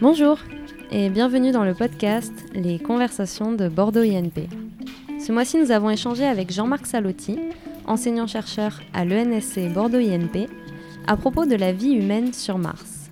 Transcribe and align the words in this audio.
Bonjour 0.00 0.38
et 0.90 1.08
bienvenue 1.08 1.50
dans 1.50 1.64
le 1.64 1.72
podcast 1.72 2.32
Les 2.54 2.78
conversations 2.78 3.52
de 3.52 3.68
Bordeaux 3.68 4.02
INP. 4.02 4.48
Ce 5.18 5.32
mois-ci, 5.32 5.58
nous 5.58 5.70
avons 5.70 5.88
échangé 5.90 6.24
avec 6.24 6.52
Jean-Marc 6.52 6.86
Salotti, 6.86 7.38
enseignant-chercheur 7.86 8.80
à 8.92 9.04
l'ENSC 9.04 9.72
Bordeaux 9.72 9.98
INP, 9.98 10.48
à 11.06 11.16
propos 11.16 11.46
de 11.46 11.54
la 11.54 11.72
vie 11.72 11.92
humaine 11.92 12.32
sur 12.32 12.58
Mars. 12.58 13.10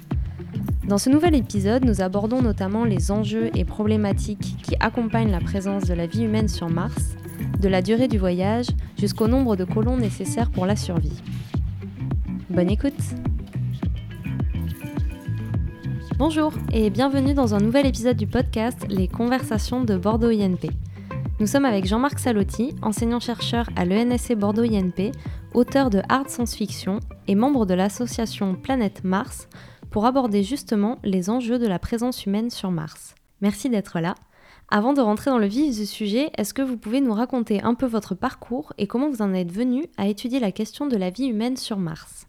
Dans 0.87 0.99
ce 0.99 1.09
nouvel 1.09 1.35
épisode, 1.35 1.85
nous 1.85 2.03
abordons 2.03 2.43
notamment 2.43 2.85
les 2.85 3.11
enjeux 3.11 3.51
et 3.55 3.65
problématiques 3.65 4.57
qui 4.63 4.77
accompagnent 4.81 5.31
la 5.31 5.41
présence 5.41 5.85
de 5.85 5.95
la 5.95 6.07
vie 6.07 6.25
humaine 6.25 6.49
sur 6.49 6.69
Mars, 6.69 7.17
de 7.61 7.69
la 7.69 7.81
durée 7.81 8.09
du 8.09 8.19
voyage 8.19 8.67
jusqu'au 8.99 9.29
nombre 9.29 9.57
de 9.57 9.65
colons 9.65 9.97
nécessaires 9.97 10.51
pour 10.51 10.67
la 10.67 10.77
survie. 10.77 11.23
Bonne 12.53 12.69
écoute 12.69 12.93
Bonjour 16.19 16.53
et 16.71 16.91
bienvenue 16.91 17.33
dans 17.33 17.55
un 17.55 17.61
nouvel 17.61 17.87
épisode 17.87 18.19
du 18.19 18.27
podcast 18.27 18.85
Les 18.91 19.09
conversations 19.09 19.83
de 19.85 19.97
Bordeaux 19.97 20.29
INP. 20.29 20.69
Nous 21.41 21.47
sommes 21.47 21.65
avec 21.65 21.87
Jean-Marc 21.87 22.19
Salotti, 22.19 22.75
enseignant-chercheur 22.83 23.71
à 23.75 23.87
l'ENSC 23.87 24.35
Bordeaux 24.35 24.65
INP, 24.65 25.13
auteur 25.55 25.89
de 25.89 26.03
Hard 26.11 26.29
Science 26.29 26.55
Fiction 26.55 27.01
et 27.27 27.35
membre 27.35 27.65
de 27.65 27.73
l'association 27.73 28.55
Planète 28.55 29.03
Mars, 29.03 29.49
pour 29.91 30.05
aborder 30.05 30.43
justement 30.43 30.99
les 31.05 31.31
enjeux 31.31 31.59
de 31.59 31.67
la 31.67 31.79
présence 31.79 32.27
humaine 32.27 32.51
sur 32.51 32.71
Mars. 32.71 33.15
Merci 33.41 33.71
d'être 33.71 33.99
là. 33.99 34.15
Avant 34.71 34.93
de 34.93 35.01
rentrer 35.01 35.31
dans 35.31 35.39
le 35.39 35.47
vif 35.47 35.75
du 35.75 35.87
sujet, 35.87 36.31
est-ce 36.37 36.53
que 36.53 36.63
vous 36.63 36.77
pouvez 36.77 37.01
nous 37.01 37.15
raconter 37.15 37.63
un 37.63 37.75
peu 37.75 37.87
votre 37.87 38.15
parcours 38.15 38.75
et 38.77 38.87
comment 38.87 39.09
vous 39.09 39.23
en 39.23 39.33
êtes 39.33 39.53
venu 39.53 39.87
à 39.97 40.07
étudier 40.07 40.39
la 40.39 40.53
question 40.53 40.87
de 40.87 40.99
la 40.99 41.09
vie 41.09 41.29
humaine 41.29 41.57
sur 41.57 41.79
Mars? 41.79 42.27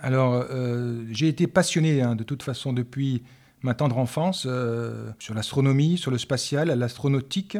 Alors, 0.00 0.46
euh, 0.50 1.04
j'ai 1.10 1.28
été 1.28 1.46
passionné 1.46 2.02
hein, 2.02 2.14
de 2.14 2.22
toute 2.22 2.42
façon 2.42 2.72
depuis 2.72 3.22
ma 3.62 3.74
tendre 3.74 3.98
enfance 3.98 4.46
euh, 4.48 5.10
sur 5.18 5.34
l'astronomie, 5.34 5.98
sur 5.98 6.10
le 6.10 6.18
spatial, 6.18 6.68
l'astronautique. 6.68 7.58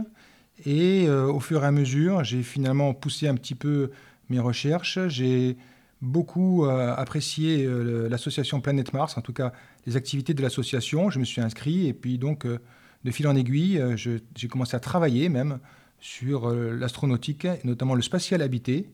Et 0.64 1.06
euh, 1.08 1.26
au 1.26 1.40
fur 1.40 1.64
et 1.64 1.66
à 1.66 1.72
mesure, 1.72 2.22
j'ai 2.22 2.42
finalement 2.42 2.94
poussé 2.94 3.26
un 3.26 3.34
petit 3.34 3.56
peu 3.56 3.90
mes 4.28 4.38
recherches. 4.38 4.98
J'ai 5.08 5.56
beaucoup 6.00 6.64
apprécié 6.66 7.66
l'association 8.08 8.60
Planète 8.60 8.92
Mars, 8.92 9.18
en 9.18 9.20
tout 9.20 9.32
cas 9.32 9.52
les 9.84 9.96
activités 9.96 10.32
de 10.32 10.42
l'association. 10.42 11.10
Je 11.10 11.18
me 11.18 11.24
suis 11.24 11.40
inscrit 11.40 11.88
et 11.88 11.92
puis 11.92 12.18
donc, 12.18 12.46
de 12.46 13.10
fil 13.10 13.26
en 13.26 13.34
aiguille, 13.34 13.82
j'ai 13.96 14.48
commencé 14.48 14.76
à 14.76 14.80
travailler 14.80 15.28
même 15.28 15.58
sur 15.98 16.50
l'astronautique, 16.52 17.48
notamment 17.64 17.96
le 17.96 18.02
spatial 18.02 18.42
habité. 18.42 18.88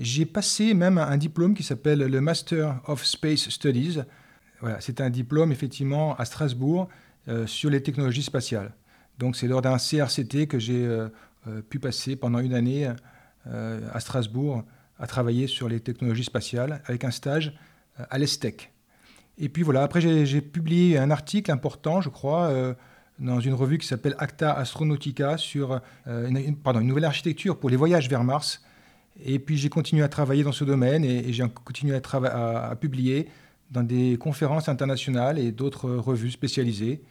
J'ai 0.00 0.26
passé 0.26 0.74
même 0.74 0.96
un 0.96 1.16
diplôme 1.16 1.54
qui 1.54 1.64
s'appelle 1.64 1.98
le 1.98 2.20
Master 2.20 2.80
of 2.86 3.04
Space 3.04 3.48
Studies. 3.48 3.98
Voilà, 4.60 4.80
c'est 4.80 5.00
un 5.00 5.10
diplôme 5.10 5.50
effectivement 5.50 6.14
à 6.14 6.24
Strasbourg 6.24 6.88
euh, 7.26 7.48
sur 7.48 7.68
les 7.68 7.82
technologies 7.82 8.22
spatiales. 8.22 8.72
Donc 9.18 9.34
c'est 9.34 9.48
lors 9.48 9.60
d'un 9.60 9.76
CRCT 9.76 10.46
que 10.46 10.60
j'ai 10.60 10.86
euh, 10.86 11.08
euh, 11.48 11.62
pu 11.62 11.80
passer 11.80 12.14
pendant 12.14 12.38
une 12.38 12.54
année 12.54 12.88
à 13.46 13.98
Strasbourg 13.98 14.62
à 14.98 15.06
travailler 15.06 15.46
sur 15.46 15.70
les 15.70 15.80
technologies 15.80 16.24
spatiales 16.24 16.82
avec 16.84 17.04
un 17.04 17.10
stage 17.10 17.58
à 17.96 18.18
l'ESTEC. 18.18 18.70
Et 19.38 19.48
puis 19.48 19.62
voilà, 19.62 19.82
après 19.84 20.02
j'ai 20.02 20.40
publié 20.42 20.98
un 20.98 21.10
article 21.10 21.50
important, 21.50 22.02
je 22.02 22.10
crois, 22.10 22.52
dans 23.18 23.40
une 23.40 23.54
revue 23.54 23.78
qui 23.78 23.86
s'appelle 23.86 24.14
Acta 24.18 24.52
Astronautica 24.52 25.38
sur 25.38 25.80
pardon, 26.62 26.80
une 26.80 26.88
nouvelle 26.88 27.06
architecture 27.06 27.58
pour 27.58 27.70
les 27.70 27.76
voyages 27.76 28.10
vers 28.10 28.22
Mars 28.22 28.62
et 29.24 29.38
puis 29.38 29.56
j'ai 29.56 29.68
continué 29.68 30.02
à 30.02 30.08
travailler 30.08 30.44
dans 30.44 30.52
ce 30.52 30.64
domaine 30.64 31.04
et, 31.04 31.32
j'ai 31.32 31.44
continué 31.64 31.94
à, 31.96 32.76
publier 32.80 33.28
dans 33.70 33.82
des 33.82 34.16
conférences 34.16 34.68
internationales 34.68 35.38
et 35.38 35.52
d'autres 35.52 35.90
revues 35.90 36.30
spécialisées. 36.30 37.02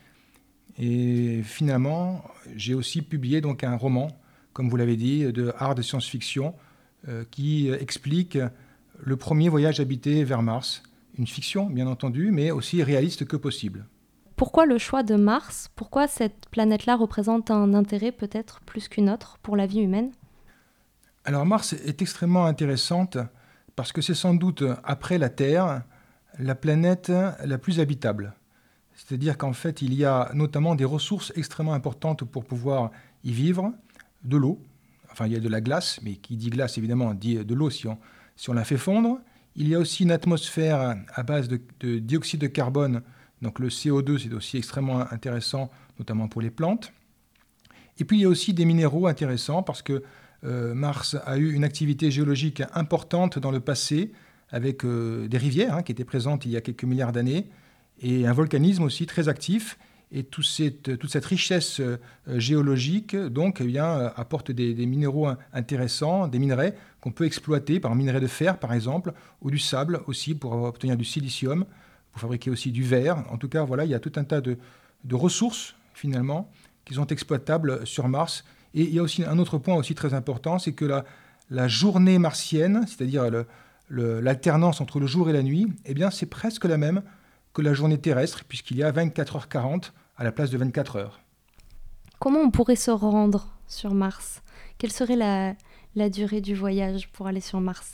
Et 0.80 1.42
finalement, 1.44 2.24
j'ai 2.56 2.74
aussi 2.74 3.02
publié 3.02 3.42
donc 3.42 3.64
un 3.64 3.76
roman, 3.76 4.08
comme 4.54 4.70
vous 4.70 4.78
l'avez 4.78 4.96
dit, 4.96 5.32
de 5.32 5.54
art 5.58 5.76
de 5.76 5.82
science-fiction 5.82 6.54
euh, 7.08 7.24
qui 7.30 7.70
explique 7.70 8.38
le 9.00 9.18
premier 9.18 9.50
voyage 9.50 9.80
habité 9.80 10.24
vers 10.24 10.42
Mars. 10.42 10.84
Une 11.18 11.28
fiction, 11.28 11.66
bien 11.68 11.88
entendu, 11.88 12.32
mais 12.32 12.52
aussi 12.52 12.84
réaliste 12.84 13.26
que 13.26 13.36
possible. 13.36 13.86
Pourquoi 14.36 14.68
le 14.68 14.78
choix 14.78 15.02
de 15.02 15.16
Mars? 15.16 15.70
Pourquoi 15.76 16.08
cette 16.08 16.48
planète-là 16.52 16.96
représente 16.96 17.50
un 17.50 17.74
intérêt 17.74 18.12
peut-être 18.12 18.62
plus 18.62 18.88
qu'une 18.88 19.10
autre 19.10 19.40
pour 19.42 19.56
la 19.56 19.66
vie 19.66 19.80
humaine? 19.80 20.12
Alors 21.28 21.46
Mars 21.46 21.74
est 21.74 22.02
extrêmement 22.02 22.46
intéressante 22.46 23.18
parce 23.76 23.92
que 23.92 24.02
c'est 24.02 24.14
sans 24.14 24.34
doute, 24.34 24.64
après 24.86 25.18
la 25.18 25.28
Terre, 25.28 25.84
la 26.40 26.56
planète 26.56 27.12
la 27.44 27.58
plus 27.58 27.82
habitable. 27.82 28.34
C'est-à-dire 28.96 29.38
qu'en 29.38 29.52
fait, 29.52 29.82
il 29.82 29.94
y 29.94 30.06
a 30.06 30.32
notamment 30.34 30.74
des 30.74 30.86
ressources 30.86 31.34
extrêmement 31.36 31.74
importantes 31.74 32.24
pour 32.24 32.46
pouvoir 32.46 32.92
y 33.26 33.34
vivre, 33.34 33.74
de 34.24 34.38
l'eau, 34.38 34.62
enfin 35.12 35.26
il 35.26 35.34
y 35.34 35.36
a 35.36 35.42
de 35.42 35.50
la 35.50 35.60
glace, 35.60 36.00
mais 36.02 36.14
qui 36.14 36.38
dit 36.38 36.50
glace 36.50 36.78
évidemment 36.78 37.14
dit 37.14 37.44
de 37.44 37.54
l'eau 37.54 37.70
si 37.70 37.88
on, 37.88 38.54
la 38.54 38.64
fait 38.64 38.78
fondre. 38.78 39.20
Il 39.58 39.68
y 39.68 39.76
a 39.76 39.80
aussi 39.80 40.04
une 40.04 40.12
atmosphère 40.12 40.96
à 41.14 41.24
base 41.24 41.50
de 41.50 42.00
dioxyde 42.00 42.40
de 42.40 42.48
carbone, 42.48 43.02
donc 43.42 43.60
le 43.60 43.68
CO2 43.68 44.18
c'est 44.18 44.34
aussi 44.34 44.56
extrêmement 44.56 45.02
intéressant, 45.12 45.72
notamment 46.00 46.30
pour 46.30 46.42
les 46.42 46.52
plantes. 46.52 46.94
Et 48.00 48.06
puis 48.06 48.18
il 48.18 48.22
y 48.22 48.26
a 48.26 48.30
aussi 48.30 48.54
des 48.54 48.64
minéraux 48.64 49.08
intéressants 49.08 49.62
parce 49.62 49.82
que 49.82 50.04
euh, 50.44 50.74
Mars 50.74 51.18
a 51.26 51.38
eu 51.38 51.54
une 51.54 51.64
activité 51.64 52.12
géologique 52.12 52.62
importante 52.74 53.40
dans 53.40 53.52
le 53.52 53.60
passé, 53.60 54.12
avec 54.50 54.86
euh, 54.86 55.28
des 55.28 55.38
rivières 55.38 55.76
hein, 55.76 55.84
qui 55.84 55.92
étaient 55.92 56.06
présentes 56.06 56.46
il 56.46 56.52
y 56.52 56.58
a 56.58 56.62
quelques 56.62 56.84
milliards 56.84 57.12
d'années, 57.12 57.50
et 58.02 58.28
un 58.28 58.34
volcanisme 58.34 58.84
aussi 58.84 59.06
très 59.06 59.30
actif. 59.30 59.78
Et 60.10 60.24
toute 60.24 60.46
cette, 60.46 61.26
richesse 61.26 61.82
euh, 61.82 61.98
géologique 62.28 63.14
donc, 63.14 63.60
eh 63.60 63.78
apporte 63.78 64.52
des, 64.52 64.86
minéraux 64.86 65.28
intéressants, 65.52 66.30
des 66.30 66.40
minerais 66.40 66.76
qu'on 67.02 67.12
peut 67.12 67.26
exploiter, 67.26 67.82
par 67.82 67.94
minerai 67.94 68.22
de 68.22 68.28
fer 68.28 68.58
par 68.58 68.74
exemple, 68.74 69.12
ou 69.42 69.52
du 69.52 69.60
sable 69.60 70.00
aussi 70.08 70.34
pour 70.34 70.54
obtenir 70.54 70.96
du 70.96 71.04
silicium, 71.04 71.66
pour 72.12 72.22
fabriquer 72.22 72.50
aussi 72.50 72.72
du 72.72 72.84
verre. 72.84 73.26
En 73.30 73.38
tout 73.38 73.50
cas, 73.50 73.64
voilà, 73.64 73.84
il 73.84 73.92
y 73.92 73.96
a 73.96 74.00
tout 74.00 74.14
un 74.16 74.24
tas 74.24 74.40
de, 74.40 74.58
de 75.04 75.16
ressources 75.16 75.76
finalement 75.94 76.50
qui 76.86 76.94
sont 76.94 77.08
exploitables 77.08 77.86
sur 77.86 78.08
Mars 78.08 78.46
et 78.78 78.84
il 78.84 78.94
y 78.94 79.00
a 79.00 79.02
aussi 79.02 79.24
un 79.26 79.40
autre 79.40 79.58
point 79.58 79.76
aussi 79.76 79.96
très 79.96 80.14
important, 80.14 80.60
c'est 80.60 80.74
que 80.74 80.86
la, 80.86 81.04
la 81.50 81.68
journée 81.68 82.20
martienne, 82.20 82.86
c'est-à-dire 82.88 83.26
l'alternance 83.90 84.82
entre 84.82 85.00
le 85.00 85.08
jour 85.08 85.32
et 85.32 85.34
la 85.34 85.42
nuit, 85.42 85.68
eh 85.86 85.96
bien 85.96 86.12
c'est 86.12 86.28
presque 86.28 86.66
la 86.66 86.78
même 86.78 87.02
que 87.54 87.64
la 87.64 87.74
journée 87.74 87.98
terrestre, 87.98 88.44
puisqu'il 88.48 88.78
y 88.78 88.84
a 88.84 88.92
24h40 88.92 89.92
à 90.16 90.24
la 90.24 90.32
place 90.32 90.52
de 90.52 90.60
24 90.60 90.98
heures. 90.98 91.20
Comment 92.20 92.40
on 92.40 92.52
pourrait 92.52 92.76
se 92.76 92.92
rendre 92.92 93.48
sur 93.68 93.96
Mars? 93.96 94.44
Quelle 94.78 94.92
serait 94.92 95.16
la, 95.16 95.56
la, 95.96 96.10
durée 96.10 96.42
du 96.42 96.54
voyage 96.54 97.12
pour 97.12 97.26
aller 97.26 97.42
sur 97.42 97.60
Mars? 97.60 97.94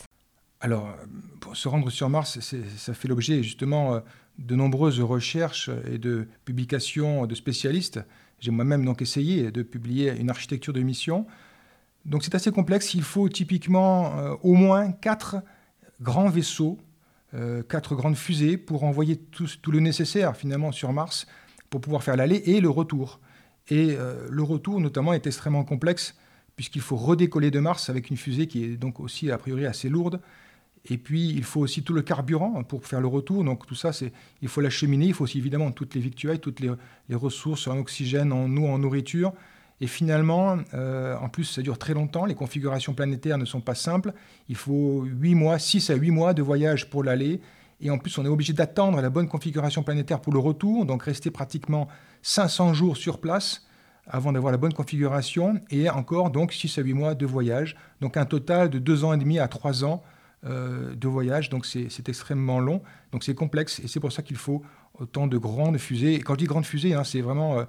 Alors, 0.60 0.94
pour 1.40 1.56
se 1.56 1.70
rendre 1.70 1.90
sur 1.90 2.10
Mars, 2.10 2.40
ça 2.42 2.94
fait 2.94 3.08
l'objet 3.08 3.42
justement 3.42 3.96
euh, 3.96 4.00
de 4.38 4.56
nombreuses 4.56 5.00
recherches 5.00 5.70
et 5.90 5.98
de 5.98 6.28
publications 6.44 7.26
de 7.26 7.36
spécialistes. 7.36 8.02
J'ai 8.44 8.52
moi-même 8.52 8.84
donc 8.84 9.02
essayé 9.02 9.52
de 9.52 9.64
publier 9.64 10.14
une 10.20 10.30
architecture 10.30 10.74
de 10.74 10.82
mission. 10.82 11.26
Donc 12.04 12.26
c'est 12.26 12.36
assez 12.36 12.52
complexe. 12.52 12.94
Il 12.94 13.02
faut 13.02 13.30
typiquement 13.30 14.20
euh, 14.20 14.36
au 14.44 14.54
moins 14.54 14.92
quatre 14.92 15.38
grands 16.02 16.28
vaisseaux, 16.28 16.78
euh, 17.36 17.64
quatre 17.64 17.96
grandes 17.96 18.18
fusées 18.18 18.58
pour 18.58 18.84
envoyer 18.84 19.16
tout, 19.16 19.48
le 19.72 19.80
nécessaire 19.80 20.36
finalement 20.36 20.74
sur 20.74 20.92
Mars 20.92 21.26
pour 21.70 21.80
pouvoir 21.80 22.04
faire 22.04 22.18
l'aller 22.18 22.36
et 22.36 22.60
le 22.60 22.70
retour. 22.70 23.22
Et 23.70 23.96
euh, 23.98 24.28
le 24.30 24.44
retour 24.44 24.82
notamment 24.82 25.14
est 25.14 25.26
extrêmement 25.26 25.64
complexe 25.64 26.14
puisqu'il 26.58 26.82
faut 26.82 26.98
redécoller 26.98 27.50
de 27.50 27.62
Mars 27.62 27.90
avec 27.90 28.10
une 28.10 28.18
fusée 28.18 28.48
qui 28.48 28.66
est 28.66 28.76
donc 28.76 29.00
aussi 29.00 29.32
a 29.32 29.38
priori 29.38 29.66
assez 29.66 29.88
lourde 29.88 30.20
et 30.90 30.98
puis, 30.98 31.30
il 31.30 31.44
faut 31.44 31.62
aussi 31.62 31.82
tout 31.82 31.94
le 31.94 32.02
carburant 32.02 32.62
pour 32.64 32.86
faire 32.86 33.00
le 33.00 33.08
retour. 33.08 33.44
Donc, 33.46 33.66
tout 33.66 33.76
ça, 33.76 33.92
il 34.42 34.48
faut 34.50 34.60
l'acheminer. 34.60 35.06
Il 35.08 35.14
faut 35.14 35.24
aussi, 35.24 35.38
évidemment, 35.38 35.72
toutes 35.72 35.96
les 35.96 36.02
victuailles, 36.02 36.40
toutes 36.40 36.60
les, 36.60 37.16
ressources 37.16 37.68
en 37.68 37.78
oxygène, 37.78 38.34
en 38.34 38.56
eau, 38.58 38.68
en 38.68 38.80
nourriture. 38.80 39.32
Et 39.80 39.88
finalement, 39.88 40.58
euh, 40.74 41.16
en 41.18 41.30
plus, 41.30 41.46
ça 41.46 41.62
dure 41.62 41.78
très 41.78 41.94
longtemps. 41.94 42.26
Les 42.26 42.36
configurations 42.36 42.94
planétaires 42.94 43.38
ne 43.38 43.46
sont 43.46 43.62
pas 43.62 43.76
simples. 43.76 44.14
Il 44.50 44.58
faut 44.58 45.04
8 45.06 45.36
mois, 45.36 45.58
6 45.58 45.90
à 45.90 45.96
8 45.96 46.12
mois 46.12 46.34
de 46.34 46.42
voyage 46.42 46.90
pour 46.90 47.04
l'aller. 47.04 47.40
Et 47.80 47.90
en 47.90 47.98
plus, 47.98 48.18
on 48.18 48.26
est 48.26 48.30
obligé 48.30 48.52
d'attendre 48.52 49.00
la 49.02 49.10
bonne 49.10 49.30
configuration 49.30 49.84
planétaire 49.84 50.20
pour 50.20 50.34
le 50.34 50.40
retour. 50.40 50.86
Donc, 50.86 51.04
rester 51.04 51.32
pratiquement 51.32 51.88
500 52.24 52.74
jours 52.74 52.98
sur 52.98 53.20
place 53.20 53.66
avant 54.06 54.34
d'avoir 54.34 54.52
la 54.52 54.58
bonne 54.58 54.74
configuration. 54.74 55.62
Et 55.70 55.90
encore, 55.90 56.30
donc, 56.30 56.52
6 56.52 56.78
à 56.78 56.82
8 56.82 56.94
mois 56.94 57.16
de 57.16 57.26
voyage. 57.26 57.78
Donc, 58.02 58.18
un 58.18 58.26
total 58.26 58.70
de 58.70 58.80
2 58.80 59.06
ans 59.06 59.14
et 59.14 59.18
demi 59.18 59.40
à 59.40 59.48
3 59.48 59.86
ans 59.86 60.04
euh, 60.46 60.94
de 60.94 61.08
voyage, 61.08 61.50
donc 61.50 61.66
c'est 61.66 62.10
extrêmement 62.10 62.60
long, 62.60 62.82
donc 63.14 63.24
c'est 63.24 63.34
complexe, 63.34 63.80
et 63.80 63.88
c'est 63.88 64.02
pour 64.02 64.12
ça 64.12 64.24
qu'il 64.24 64.36
faut 64.36 64.62
autant 65.00 65.26
de 65.26 65.38
grandes 65.38 65.78
fusées. 65.78 66.16
Et 66.16 66.20
quand 66.20 66.34
je 66.34 66.40
dis 66.40 66.46
grandes 66.46 66.66
fusées, 66.66 66.94
hein, 66.94 67.06
c'est 67.06 67.22
vraiment 67.22 67.60
euh, 67.60 67.64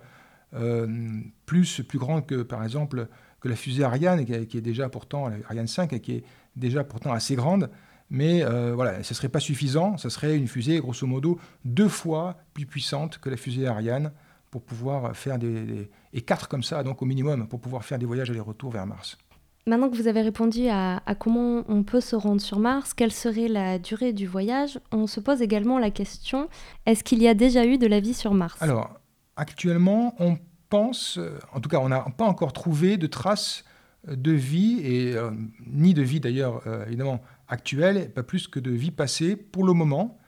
euh, 0.55 1.21
plus, 1.47 1.83
plus 1.83 2.01
grand 2.01 2.21
que, 2.21 2.43
par 2.43 2.65
exemple, 2.65 3.07
que 3.41 3.49
la 3.49 3.55
fusée 3.55 3.85
Ariane, 3.85 4.25
qui, 4.25 4.33
est 4.33 4.61
déjà 4.61 4.89
pourtant, 4.89 5.31
Ariane 5.49 5.69
5, 5.69 6.01
qui 6.01 6.13
est 6.13 6.25
déjà 6.57 6.83
pourtant 6.83 7.13
assez 7.13 7.37
grande, 7.37 7.71
Mais 8.11 8.43
voilà, 8.43 9.03
ce 9.05 9.13
ne 9.13 9.15
serait 9.15 9.29
pas 9.29 9.41
suffisant. 9.41 9.97
Ce 9.97 10.09
serait 10.09 10.37
une 10.37 10.49
fusée, 10.49 10.79
grosso 10.79 11.07
modo, 11.07 11.39
deux 11.65 11.89
fois 11.89 12.39
plus 12.55 12.67
puissante 12.67 13.19
que 13.19 13.31
la 13.31 13.37
fusée 13.37 13.67
Ariane 13.67 14.13
pour 14.51 14.63
pouvoir 14.63 15.17
faire 15.17 15.39
des, 15.39 15.91
et 16.13 16.23
quatre 16.23 16.49
comme 16.49 16.63
ça, 16.63 16.83
donc 16.83 17.03
au 17.03 17.07
minimum, 17.07 17.47
pour 17.49 17.61
pouvoir 17.61 17.85
faire 17.85 17.99
des 17.99 18.07
voyages 18.07 18.31
aller-retour 18.31 18.71
vers 18.71 18.87
Mars. 18.87 19.19
Maintenant 19.67 19.89
que 19.89 19.97
vous 19.97 20.09
avez 20.09 20.21
répondu 20.21 20.69
à, 20.69 21.01
comment 21.19 21.65
on 21.69 21.85
peut 21.85 22.03
se 22.03 22.15
rendre 22.15 22.41
sur 22.41 22.59
Mars, 22.59 22.93
quelle 22.93 23.13
serait 23.13 23.49
la 23.49 23.79
durée 23.79 24.13
du 24.13 24.27
voyage, 24.27 24.79
on 24.93 25.07
se 25.07 25.21
pose 25.21 25.41
également 25.41 25.79
la 25.79 25.91
question 25.91 26.49
est-ce 26.85 27.03
qu'il 27.03 27.23
y 27.23 27.29
a 27.29 27.35
déjà 27.35 27.65
eu 27.65 27.79
de 27.79 27.87
la 27.87 28.01
vie 28.01 28.13
sur 28.13 28.35
Mars? 28.35 28.61
Alors, 28.61 29.01
actuellement, 29.37 30.15
on 30.19 30.37
pense, 30.69 31.19
en 31.53 31.61
tout 31.61 31.71
cas, 31.71 31.79
on 31.79 31.89
n'a 31.89 32.01
pas 32.17 32.27
encore 32.27 32.53
trouvé 32.53 32.99
de 32.99 33.07
traces 33.07 33.65
de 34.07 34.33
vie, 34.33 34.81
et 34.83 35.17
euh, 35.17 35.31
ni 35.67 35.95
de 35.95 36.03
vie 36.03 36.21
d'ailleurs, 36.21 36.63
euh, 36.67 36.85
évidemment, 36.87 37.23
actuelle, 37.49 38.11
pas 38.11 38.23
plus 38.23 38.49
que 38.49 38.61
de 38.61 38.71
vie 38.71 38.91
passée 38.91 39.37
pour 39.37 39.65
le 39.65 39.73
moment. 39.73 40.19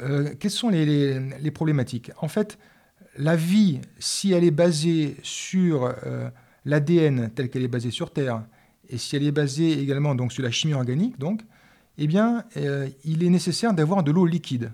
Euh, 0.00 0.34
quelles 0.38 0.50
sont 0.50 0.70
les, 0.70 1.50
problématiques? 1.50 2.10
En 2.18 2.28
fait, 2.28 2.58
la 3.18 3.36
vie, 3.36 3.80
si 3.98 4.32
elle 4.32 4.44
est 4.44 4.50
basée 4.50 5.16
sur 5.22 5.94
l'ADN 6.66 7.30
tel 7.34 7.48
qu'elle 7.48 7.62
est 7.62 7.68
basée 7.68 7.90
sur 7.90 8.10
Terre, 8.10 8.44
et 8.90 8.98
si 8.98 9.16
elle 9.16 9.22
est 9.22 9.32
basée 9.32 9.80
également 9.80 10.14
donc, 10.14 10.32
sur 10.32 10.42
la 10.42 10.50
chimie 10.50 10.74
organique, 10.74 11.18
donc, 11.18 11.40
eh 11.96 12.06
bien, 12.06 12.44
euh, 12.58 12.88
il 13.04 13.24
est 13.24 13.30
nécessaire 13.30 13.72
d'avoir 13.72 14.02
de 14.02 14.10
l'eau 14.10 14.26
liquide. 14.26 14.72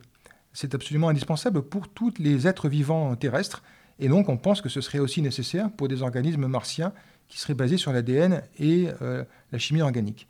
C'est 0.52 0.74
absolument 0.74 1.08
indispensable 1.08 1.62
pour 1.62 1.88
tous 1.88 2.14
les 2.18 2.48
êtres 2.48 2.68
vivants 2.68 3.14
terrestres, 3.14 3.62
et 4.00 4.08
donc 4.08 4.28
on 4.28 4.36
pense 4.36 4.60
que 4.60 4.68
ce 4.68 4.80
serait 4.80 4.98
aussi 4.98 5.22
nécessaire 5.22 5.70
pour 5.70 5.86
des 5.86 6.02
organismes 6.02 6.46
martiens 6.46 6.92
qui 7.28 7.38
seraient 7.38 7.54
basés 7.54 7.76
sur 7.76 7.92
l'ADN 7.92 8.42
et 8.58 8.88
euh, 9.02 9.24
la 9.52 9.58
chimie 9.58 9.82
organique. 9.82 10.26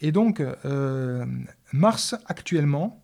Et 0.00 0.12
donc, 0.12 0.40
euh, 0.40 1.24
Mars, 1.72 2.14
actuellement, 2.26 3.02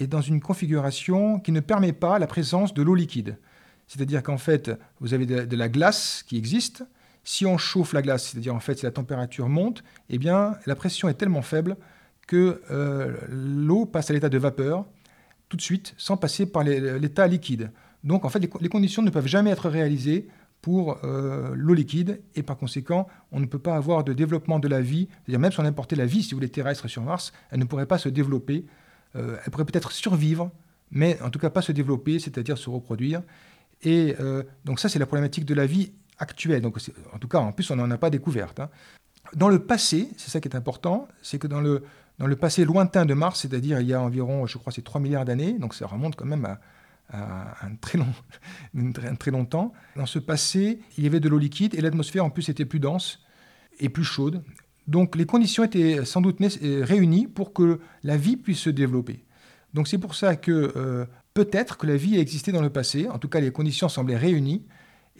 est 0.00 0.06
dans 0.06 0.20
une 0.20 0.40
configuration 0.40 1.40
qui 1.40 1.52
ne 1.52 1.60
permet 1.60 1.92
pas 1.92 2.18
la 2.18 2.26
présence 2.26 2.74
de 2.74 2.82
l'eau 2.82 2.94
liquide. 2.94 3.38
C'est-à-dire 3.86 4.22
qu'en 4.22 4.36
fait, 4.36 4.70
vous 5.00 5.14
avez 5.14 5.24
de 5.24 5.56
la 5.56 5.68
glace 5.70 6.22
qui 6.26 6.36
existe, 6.36 6.84
si 7.28 7.44
on 7.44 7.58
chauffe 7.58 7.92
la 7.92 8.00
glace, 8.00 8.30
c'est-à-dire 8.30 8.54
en 8.54 8.60
fait 8.60 8.78
si 8.78 8.86
la 8.86 8.90
température 8.90 9.50
monte, 9.50 9.84
eh 10.08 10.16
bien 10.16 10.56
la 10.64 10.74
pression 10.74 11.10
est 11.10 11.14
tellement 11.14 11.42
faible 11.42 11.76
que 12.26 12.62
euh, 12.70 13.18
l'eau 13.28 13.84
passe 13.84 14.08
à 14.08 14.14
l'état 14.14 14.30
de 14.30 14.38
vapeur 14.38 14.86
tout 15.50 15.58
de 15.58 15.62
suite 15.62 15.94
sans 15.98 16.16
passer 16.16 16.46
par 16.46 16.64
l'état 16.64 17.26
liquide. 17.26 17.70
Donc 18.02 18.24
en 18.24 18.30
fait 18.30 18.38
les, 18.38 18.68
conditions 18.70 19.02
ne 19.02 19.10
peuvent 19.10 19.26
jamais 19.26 19.50
être 19.50 19.68
réalisées 19.68 20.26
pour 20.62 21.04
euh, 21.04 21.52
l'eau 21.54 21.74
liquide 21.74 22.22
et 22.34 22.42
par 22.42 22.56
conséquent 22.56 23.06
on 23.30 23.40
ne 23.40 23.46
peut 23.46 23.58
pas 23.58 23.76
avoir 23.76 24.04
de 24.04 24.14
développement 24.14 24.58
de 24.58 24.68
la 24.68 24.80
vie, 24.80 25.08
c'est-à-dire 25.10 25.40
même 25.40 25.52
si 25.52 25.60
on 25.60 25.66
importait 25.66 25.96
la 25.96 26.06
vie 26.06 26.22
si 26.22 26.30
vous 26.30 26.38
voulez 26.38 26.48
terrestre 26.48 26.88
sur 26.88 27.02
Mars, 27.02 27.34
elle 27.50 27.58
ne 27.58 27.66
pourrait 27.66 27.84
pas 27.84 27.98
se 27.98 28.08
développer, 28.08 28.64
euh, 29.16 29.36
elle 29.44 29.50
pourrait 29.50 29.66
peut-être 29.66 29.92
survivre, 29.92 30.50
mais 30.90 31.20
en 31.20 31.28
tout 31.28 31.38
cas 31.38 31.50
pas 31.50 31.60
se 31.60 31.72
développer, 31.72 32.20
c'est-à-dire 32.20 32.56
se 32.56 32.70
reproduire. 32.70 33.20
Et 33.82 34.16
donc 34.64 34.80
ça 34.80 34.88
c'est 34.88 34.98
la 34.98 35.06
problématique 35.06 35.44
de 35.44 35.54
la 35.54 35.66
vie 35.66 35.92
actuelle. 36.18 36.62
Donc, 36.62 36.78
en 37.12 37.18
tout 37.18 37.28
cas, 37.28 37.38
en 37.38 37.52
plus, 37.52 37.70
on 37.70 37.76
n'en 37.76 37.90
a 37.90 37.98
pas 37.98 38.10
découverte. 38.10 38.60
Hein. 38.60 38.70
Dans 39.34 39.48
le 39.48 39.58
passé, 39.58 40.08
c'est 40.16 40.30
ça 40.30 40.40
qui 40.40 40.48
est 40.48 40.56
important, 40.56 41.08
c'est 41.22 41.38
que 41.38 41.46
dans 41.46 41.60
le, 41.60 41.84
dans 42.18 42.26
le 42.26 42.36
passé 42.36 42.64
lointain 42.64 43.04
de 43.04 43.14
Mars, 43.14 43.40
c'est-à-dire 43.40 43.80
il 43.80 43.86
y 43.86 43.94
a 43.94 44.00
environ, 44.00 44.46
je 44.46 44.58
crois, 44.58 44.72
c'est 44.72 44.82
3 44.82 45.00
milliards 45.00 45.24
d'années, 45.24 45.52
donc 45.58 45.74
ça 45.74 45.86
remonte 45.86 46.16
quand 46.16 46.24
même 46.24 46.44
à, 46.44 46.58
un, 47.10 47.74
très 47.80 47.98
long, 47.98 48.12
un 48.76 49.14
très 49.14 49.30
long 49.30 49.44
temps. 49.44 49.72
Dans 49.96 50.06
ce 50.06 50.18
passé, 50.18 50.80
il 50.96 51.04
y 51.04 51.06
avait 51.06 51.20
de 51.20 51.28
l'eau 51.28 51.38
liquide 51.38 51.74
et 51.74 51.80
l'atmosphère 51.80 52.24
en 52.24 52.30
plus 52.30 52.48
était 52.48 52.64
plus 52.64 52.80
dense 52.80 53.20
et 53.80 53.88
plus 53.88 54.04
chaude. 54.04 54.42
Donc 54.86 55.16
les 55.16 55.26
conditions 55.26 55.64
étaient 55.64 56.04
sans 56.04 56.20
doute 56.20 56.40
euh, 56.40 56.84
réunies 56.84 57.26
pour 57.26 57.52
que 57.52 57.80
la 58.02 58.16
vie 58.16 58.36
puisse 58.36 58.60
se 58.60 58.70
développer. 58.70 59.24
Donc 59.74 59.86
c'est 59.86 59.98
pour 59.98 60.14
ça 60.14 60.36
que 60.36 60.72
euh, 60.76 61.04
peut-être 61.34 61.76
que 61.76 61.86
la 61.86 61.96
vie 61.96 62.16
a 62.16 62.20
existé 62.20 62.52
dans 62.52 62.62
le 62.62 62.70
passé, 62.70 63.06
en 63.08 63.18
tout 63.18 63.28
cas 63.28 63.40
les 63.40 63.52
conditions 63.52 63.88
semblaient 63.88 64.16
réunies, 64.16 64.64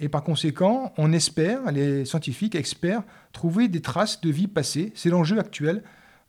et 0.00 0.09
par 0.09 0.23
conséquent, 0.23 0.93
on 0.97 1.12
espère, 1.12 1.71
les 1.73 2.05
scientifiques 2.05 2.55
experts, 2.55 3.03
trouver 3.33 3.69
des 3.69 3.81
traces 3.81 4.21
de 4.21 4.31
vie 4.31 4.47
passée. 4.47 4.93
C'est 4.95 5.11
l'enjeu 5.11 5.39
actuel 5.39 5.83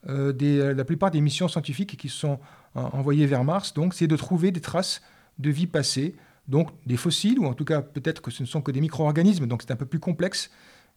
euh, 0.08 0.34
de 0.34 0.74
la 0.76 0.86
plupart 0.86 1.12
des 1.12 1.22
missions 1.22 1.48
scientifiques 1.48 1.98
qui 1.98 2.10
sont 2.10 2.40
euh, 2.76 2.82
envoyées 2.82 3.26
vers 3.26 3.44
Mars. 3.44 3.74
Donc, 3.74 3.94
c'est 3.94 4.08
de 4.08 4.16
trouver 4.16 4.52
des 4.52 4.62
traces 4.62 5.02
de 5.38 5.50
vie 5.50 5.68
passée, 5.68 6.16
donc 6.48 6.70
des 6.86 6.98
fossiles, 6.98 7.40
ou 7.40 7.46
en 7.46 7.54
tout 7.54 7.66
cas 7.66 7.82
peut-être 7.82 8.22
que 8.22 8.32
ce 8.32 8.44
ne 8.44 8.48
sont 8.48 8.62
que 8.62 8.72
des 8.72 8.82
micro-organismes, 8.82 9.46
donc 9.46 9.62
c'est 9.62 9.72
un 9.72 9.76
peu 9.76 9.86
plus 9.86 10.00
complexe. 10.00 10.50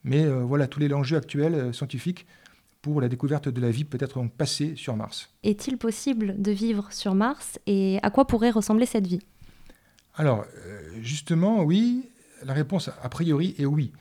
Mais 0.04 0.24
euh, 0.24 0.42
voilà 0.42 0.66
tous 0.66 0.80
les 0.80 0.92
enjeux 0.92 1.16
actuels 1.16 1.74
scientifiques 1.74 2.26
pour 2.80 3.00
la 3.00 3.08
découverte 3.08 3.48
de 3.48 3.60
la 3.60 3.70
vie 3.70 3.84
peut-être 3.84 4.20
passée 4.36 4.74
sur 4.74 4.96
Mars. 4.96 5.30
Est-il 5.44 5.78
possible 5.78 6.40
de 6.40 6.50
vivre 6.50 6.92
sur 6.92 7.14
Mars 7.14 7.58
et 7.66 8.00
à 8.02 8.10
quoi 8.10 8.26
pourrait 8.26 8.50
ressembler 8.50 8.86
cette 8.86 9.06
vie? 9.06 9.20
Alors, 10.14 10.44
justement, 11.00 11.62
oui, 11.62 12.10
la 12.44 12.52
réponse, 12.52 12.90
a 13.02 13.08
priori, 13.08 13.54
est 13.58 13.64
oui. 13.64 13.92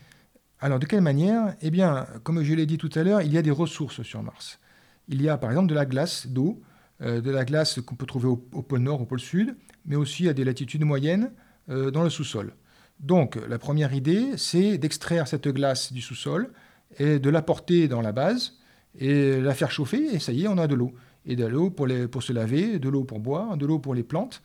Alors, 0.59 0.79
de 0.79 0.85
quelle 0.85 1.01
manière? 1.01 1.55
Eh 1.61 1.71
bien, 1.71 2.05
comme 2.23 2.43
je 2.43 2.53
l'ai 2.53 2.65
dit 2.65 2.77
tout 2.77 2.89
à 2.95 3.03
l'heure, 3.03 3.21
il 3.21 3.33
y 3.33 3.37
a 3.37 3.41
des 3.41 3.51
ressources 3.51 4.03
sur 4.03 4.21
Mars. 4.21 4.59
Il 5.07 5.21
y 5.21 5.29
a, 5.29 5.37
par 5.37 5.49
exemple, 5.49 5.69
de 5.69 5.75
la 5.75 5.85
glace 5.85 6.27
d'eau, 6.27 6.61
euh, 7.01 7.19
de 7.19 7.31
la 7.31 7.45
glace 7.45 7.81
qu'on 7.81 7.95
peut 7.95 8.05
trouver 8.05 8.27
au, 8.27 8.37
pôle 8.37 8.79
Nord, 8.79 9.01
au 9.01 9.05
pôle 9.05 9.19
Sud, 9.19 9.55
mais 9.85 9.95
aussi 9.95 10.29
à 10.29 10.33
des 10.33 10.43
latitudes 10.43 10.83
moyennes 10.83 11.31
euh, 11.69 11.89
dans 11.89 12.03
le 12.03 12.09
sous-sol. 12.09 12.53
Donc, 12.99 13.39
la 13.49 13.57
première 13.57 13.93
idée, 13.93 14.37
c'est 14.37 14.77
d'extraire 14.77 15.27
cette 15.27 15.47
glace 15.47 15.91
du 15.91 16.01
sous-sol 16.01 16.51
et 16.99 17.17
de 17.17 17.29
la 17.31 17.41
porter 17.41 17.87
dans 17.87 18.01
la 18.01 18.11
base 18.11 18.59
et 18.99 19.41
la 19.41 19.55
faire 19.55 19.71
chauffer, 19.71 20.13
et 20.13 20.19
ça 20.19 20.31
y 20.31 20.43
est, 20.43 20.47
on 20.47 20.57
a 20.57 20.67
de 20.67 20.75
l'eau. 20.75 20.93
Et 21.25 21.35
de 21.35 21.45
l'eau 21.45 21.71
pour, 21.71 21.87
pour 22.11 22.21
se 22.21 22.33
laver, 22.33 22.77
de 22.77 22.89
l'eau 22.89 23.03
pour 23.03 23.19
boire, 23.19 23.57
de 23.57 23.65
l'eau 23.65 23.79
pour 23.79 23.95
les 23.95 24.03
plantes. 24.03 24.41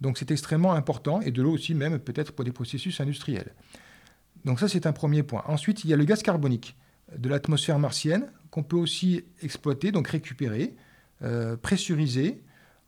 Donc 0.00 0.18
c'est 0.18 0.30
extrêmement 0.30 0.74
important, 0.74 1.20
et 1.20 1.30
de 1.30 1.42
l'eau 1.42 1.52
aussi 1.52 1.74
même 1.74 1.98
peut-être 1.98 2.32
pour 2.32 2.44
des 2.44 2.52
processus 2.52 3.00
industriels. 3.00 3.52
Donc 4.44 4.60
ça 4.60 4.68
c'est 4.68 4.86
un 4.86 4.92
premier 4.92 5.22
point. 5.22 5.42
Ensuite 5.46 5.84
il 5.84 5.90
y 5.90 5.94
a 5.94 5.96
le 5.96 6.04
gaz 6.04 6.22
carbonique 6.22 6.76
de 7.16 7.28
l'atmosphère 7.28 7.78
martienne 7.78 8.30
qu'on 8.50 8.62
peut 8.62 8.76
aussi 8.76 9.24
exploiter, 9.42 9.92
donc 9.92 10.08
récupérer, 10.08 10.74
euh, 11.22 11.56
pressuriser. 11.56 12.42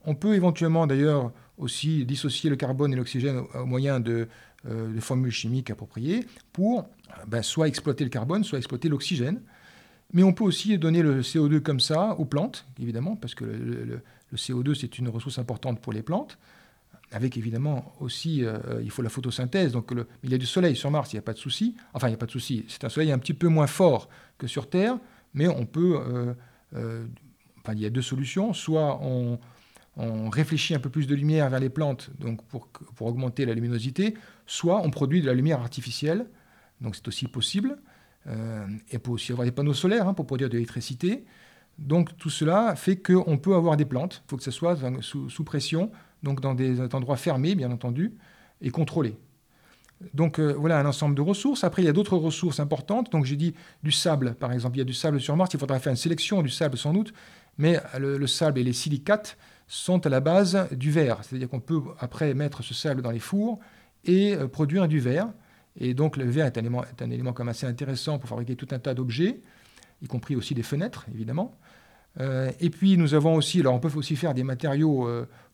On 0.04 0.14
peut 0.14 0.34
éventuellement 0.34 0.86
d'ailleurs 0.86 1.32
aussi 1.58 2.06
dissocier 2.06 2.48
le 2.48 2.56
carbone 2.56 2.92
et 2.92 2.96
l'oxygène 2.96 3.42
au, 3.54 3.66
moyen 3.66 4.00
de, 4.00 4.28
euh, 4.66 5.00
formules 5.00 5.32
chimiques 5.32 5.70
appropriées 5.70 6.26
pour 6.52 6.88
ben, 7.26 7.42
soit 7.42 7.68
exploiter 7.68 8.04
le 8.04 8.10
carbone, 8.10 8.44
soit 8.44 8.58
exploiter 8.58 8.88
l'oxygène. 8.88 9.42
Mais 10.12 10.22
on 10.22 10.32
peut 10.32 10.44
aussi 10.44 10.76
donner 10.78 11.02
le 11.02 11.22
CO2 11.22 11.60
comme 11.60 11.80
ça 11.80 12.14
aux 12.18 12.24
plantes, 12.24 12.66
évidemment, 12.80 13.16
parce 13.16 13.34
que 13.34 13.44
le 13.44 14.02
CO2 14.36 14.74
c'est 14.74 14.98
une 14.98 15.08
ressource 15.08 15.38
importante 15.38 15.80
pour 15.80 15.92
les 15.92 16.02
plantes 16.02 16.38
avec 17.12 17.36
évidemment 17.36 17.92
aussi, 18.00 18.44
euh, 18.44 18.58
il 18.82 18.90
faut 18.90 19.02
la 19.02 19.08
photosynthèse. 19.08 19.72
Donc 19.72 19.92
il 20.22 20.30
y 20.30 20.34
a 20.34 20.38
du 20.38 20.46
soleil 20.46 20.76
sur 20.76 20.90
Mars, 20.90 21.12
il 21.12 21.16
n'y 21.16 21.20
a 21.20 21.22
pas 21.22 21.32
de 21.32 21.38
souci. 21.38 21.76
Enfin, 21.92 22.06
il 22.08 22.10
n'y 22.10 22.14
a 22.14 22.18
pas 22.18 22.26
de 22.26 22.30
souci. 22.30 22.64
C'est 22.68 22.84
un 22.84 22.88
soleil 22.88 23.10
un 23.12 23.18
petit 23.18 23.34
peu 23.34 23.48
moins 23.48 23.66
fort 23.66 24.08
que 24.38 24.46
sur 24.46 24.68
Terre, 24.68 24.98
mais 25.34 25.48
on 25.48 25.66
peut. 25.66 25.98
Euh, 26.00 26.34
euh, 26.76 27.06
enfin, 27.58 27.74
il 27.74 27.80
y 27.80 27.86
a 27.86 27.90
deux 27.90 28.02
solutions. 28.02 28.52
Soit 28.52 29.00
on, 29.02 29.38
réfléchit 30.30 30.74
un 30.74 30.78
peu 30.78 30.88
plus 30.88 31.06
de 31.06 31.14
lumière 31.14 31.50
vers 31.50 31.60
les 31.60 31.68
plantes, 31.68 32.10
donc 32.18 32.42
pour, 32.46 32.68
pour 32.68 33.06
augmenter 33.06 33.44
la 33.44 33.52
luminosité, 33.52 34.14
soit 34.46 34.80
on 34.80 34.88
produit 34.88 35.20
de 35.20 35.26
la 35.26 35.34
lumière 35.34 35.60
artificielle. 35.60 36.26
Donc 36.80 36.96
c'est 36.96 37.06
aussi 37.06 37.28
possible. 37.28 37.76
et 38.26 38.96
on 38.96 38.98
peut 38.98 39.10
aussi 39.10 39.32
avoir 39.32 39.44
des 39.44 39.52
panneaux 39.52 39.74
solaires 39.74 40.08
hein, 40.08 40.14
pour 40.14 40.26
produire 40.26 40.48
de 40.48 40.54
l'électricité. 40.54 41.26
Donc 41.76 42.16
tout 42.16 42.30
cela 42.30 42.76
fait 42.76 42.96
qu'on 42.96 43.36
peut 43.36 43.54
avoir 43.54 43.76
des 43.76 43.84
plantes. 43.84 44.22
Il 44.24 44.30
faut 44.30 44.36
que 44.38 44.42
ce 44.42 44.50
soit 44.50 44.78
sous 45.02 45.44
pression 45.44 45.90
donc 46.22 46.40
dans 46.40 46.54
des 46.54 46.80
endroits 46.94 47.16
fermés, 47.16 47.54
bien 47.54 47.70
entendu, 47.70 48.14
et 48.60 48.70
contrôlés. 48.70 49.16
Donc 50.14 50.38
euh, 50.38 50.54
voilà 50.56 50.78
un 50.78 50.86
ensemble 50.86 51.14
de 51.14 51.20
ressources. 51.20 51.64
Après, 51.64 51.82
il 51.82 51.86
y 51.86 51.88
a 51.88 51.92
d'autres 51.92 52.16
ressources 52.16 52.60
importantes. 52.60 53.12
Donc 53.12 53.24
j'ai 53.24 53.36
dit 53.36 53.54
du 53.82 53.92
sable, 53.92 54.34
par 54.34 54.52
exemple. 54.52 54.76
Il 54.76 54.78
y 54.78 54.82
a 54.82 54.86
du 54.86 54.94
sable 54.94 55.20
sur 55.20 55.36
Mars. 55.36 55.52
Il 55.52 55.60
faudra 55.60 55.78
faire 55.78 55.90
une 55.90 55.96
sélection 55.96 56.42
du 56.42 56.48
sable 56.48 56.78
sans 56.78 56.92
doute. 56.92 57.12
Mais 57.58 57.78
le, 57.98 58.26
sable 58.26 58.58
et 58.58 58.64
les 58.64 58.72
silicates 58.72 59.36
sont 59.66 60.06
à 60.06 60.08
la 60.08 60.20
base 60.20 60.68
du 60.72 60.90
verre. 60.90 61.18
C'est-à-dire 61.22 61.48
qu'on 61.48 61.60
peut 61.60 61.80
après 61.98 62.32
mettre 62.32 62.62
ce 62.62 62.72
sable 62.72 63.02
dans 63.02 63.10
les 63.10 63.18
fours 63.18 63.60
et 64.04 64.34
euh, 64.34 64.48
produire 64.48 64.88
du 64.88 65.00
verre. 65.00 65.28
Et 65.78 65.94
donc 65.94 66.16
le 66.16 66.24
verre 66.24 66.46
est 66.46 66.56
un 66.56 66.62
élément, 66.62 66.84
est 66.84 67.02
un 67.02 67.10
élément 67.10 67.34
même 67.38 67.48
assez 67.48 67.66
intéressant 67.66 68.18
pour 68.18 68.28
fabriquer 68.28 68.56
tout 68.56 68.68
un 68.72 68.78
tas 68.78 68.94
d'objets, 68.94 69.40
y 70.02 70.06
compris 70.08 70.34
aussi 70.34 70.54
des 70.54 70.62
fenêtres, 70.62 71.06
évidemment. 71.14 71.56
Euh, 72.18 72.50
et 72.58 72.70
puis 72.70 72.96
nous 72.96 73.14
avons 73.14 73.34
aussi, 73.36 73.60
alors 73.60 73.74
on 73.74 73.78
peut 73.78 73.90
aussi 73.94 74.16
faire 74.16 74.34
des 74.34 74.42
matériaux 74.42 75.08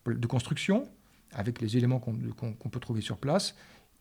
de 0.07 0.27
construction, 0.27 0.89
avec 1.33 1.61
les 1.61 1.77
éléments 1.77 1.99
qu'on 1.99 2.69
peut 2.69 2.81
trouver 2.81 3.01
sur 3.01 3.19
place. 3.19 3.55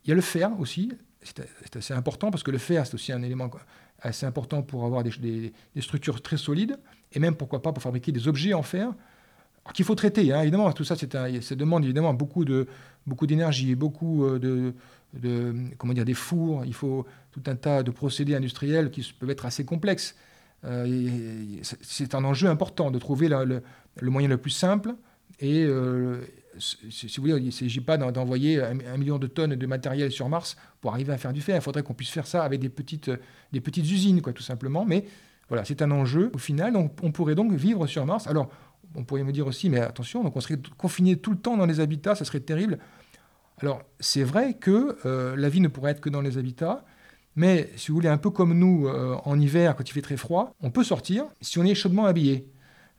Il 0.04 0.08
y 0.08 0.12
a 0.12 0.14
le 0.14 0.22
fer 0.22 0.50
aussi, 0.58 0.92
c'est 1.22 1.76
assez 1.76 1.94
important 1.94 2.30
parce 2.30 2.42
que 2.42 2.50
le 2.50 2.58
fer, 2.58 2.86
c'est 2.86 2.94
aussi 2.94 3.12
un 3.12 3.22
élément 3.22 3.50
assez 4.00 4.26
important 4.26 4.62
pour 4.62 4.84
avoir 4.84 5.02
des, 5.02 5.52
structures 5.80 6.22
très 6.22 6.36
solides, 6.36 6.78
et 7.12 7.18
même 7.18 7.34
pourquoi 7.34 7.62
pas 7.62 7.72
pour 7.72 7.82
fabriquer 7.82 8.12
des 8.12 8.28
objets 8.28 8.54
en 8.54 8.62
fer, 8.62 8.92
qu'il 9.74 9.84
faut 9.84 9.96
traiter. 9.96 10.32
Hein. 10.32 10.42
évidemment, 10.42 10.70
tout 10.72 10.84
ça, 10.84 10.94
ça 10.96 11.54
demande 11.56 11.84
évidemment 11.84 12.14
beaucoup 12.14 12.44
de 12.44 12.68
beaucoup 13.06 13.26
d'énergie, 13.26 13.74
beaucoup 13.74 14.24
euh, 14.24 14.38
de, 14.38 14.74
de, 15.14 15.54
comment 15.78 15.92
dire 15.92 16.04
des 16.04 16.14
fours. 16.14 16.64
Il 16.64 16.74
faut 16.74 17.06
tout 17.32 17.42
un 17.46 17.56
tas 17.56 17.82
de 17.82 17.90
procédés 17.90 18.34
industriels 18.34 18.90
qui 18.90 19.12
peuvent 19.18 19.30
être 19.30 19.46
assez 19.46 19.64
complexes. 19.64 20.16
C'est 21.82 22.14
un 22.14 22.24
enjeu 22.24 22.48
important 22.48 22.90
de 22.90 22.98
trouver 22.98 23.28
le, 23.28 23.62
moyen 24.02 24.28
le 24.28 24.38
plus 24.38 24.50
simple 24.50 24.94
et 25.40 25.66
si 26.58 27.16
vous 27.16 27.22
voulez, 27.22 27.38
il 27.38 27.46
ne 27.46 27.50
s'agit 27.50 27.80
pas 27.80 27.98
d'envoyer 27.98 28.62
un, 28.62 28.96
million 28.96 29.18
de 29.18 29.26
tonnes 29.26 29.54
de 29.54 29.66
matériel 29.66 30.10
sur 30.10 30.28
Mars 30.28 30.56
pour 30.80 30.92
arriver 30.92 31.12
à 31.12 31.18
faire 31.18 31.32
du 31.32 31.40
fer. 31.40 31.56
Il 31.56 31.62
faudrait 31.62 31.82
qu'on 31.82 31.94
puisse 31.94 32.10
faire 32.10 32.26
ça 32.26 32.42
avec 32.42 32.60
des 32.60 32.68
petites, 32.68 33.10
usines, 33.76 34.22
quoi, 34.22 34.32
tout 34.32 34.42
simplement. 34.42 34.84
Mais 34.84 35.04
voilà, 35.48 35.64
c'est 35.64 35.82
un 35.82 35.90
enjeu. 35.90 36.30
Au 36.34 36.38
final, 36.38 36.76
on, 36.76 36.90
on, 37.02 37.12
pourrait 37.12 37.34
donc 37.34 37.52
vivre 37.52 37.86
sur 37.86 38.06
Mars. 38.06 38.26
Alors, 38.26 38.50
on 38.94 39.04
pourrait 39.04 39.24
me 39.24 39.32
dire 39.32 39.46
aussi, 39.46 39.68
mais 39.68 39.78
attention, 39.78 40.24
donc 40.24 40.36
on 40.36 40.40
serait 40.40 40.58
confiné 40.76 41.16
tout 41.16 41.30
le 41.30 41.38
temps 41.38 41.56
dans 41.56 41.66
les 41.66 41.80
habitats, 41.80 42.14
ça 42.14 42.24
serait 42.24 42.40
terrible. 42.40 42.78
Alors, 43.58 43.82
c'est 44.00 44.22
vrai 44.22 44.54
que 44.54 44.98
euh, 45.06 45.36
la 45.36 45.48
vie 45.48 45.60
ne 45.60 45.68
pourrait 45.68 45.92
être 45.92 46.00
que 46.00 46.10
dans 46.10 46.20
les 46.20 46.38
habitats, 46.38 46.84
mais 47.36 47.70
si 47.76 47.88
vous 47.88 47.94
voulez, 47.94 48.08
un 48.08 48.16
peu 48.16 48.30
comme 48.30 48.54
nous, 48.54 48.88
euh, 48.88 49.16
en 49.24 49.38
hiver, 49.38 49.76
quand 49.76 49.88
il 49.88 49.92
fait 49.92 50.02
très 50.02 50.16
froid, 50.16 50.54
on 50.62 50.70
peut 50.70 50.84
sortir 50.84 51.26
si 51.42 51.58
on 51.58 51.64
est 51.64 51.74
chaudement 51.74 52.06
habillé. 52.06 52.48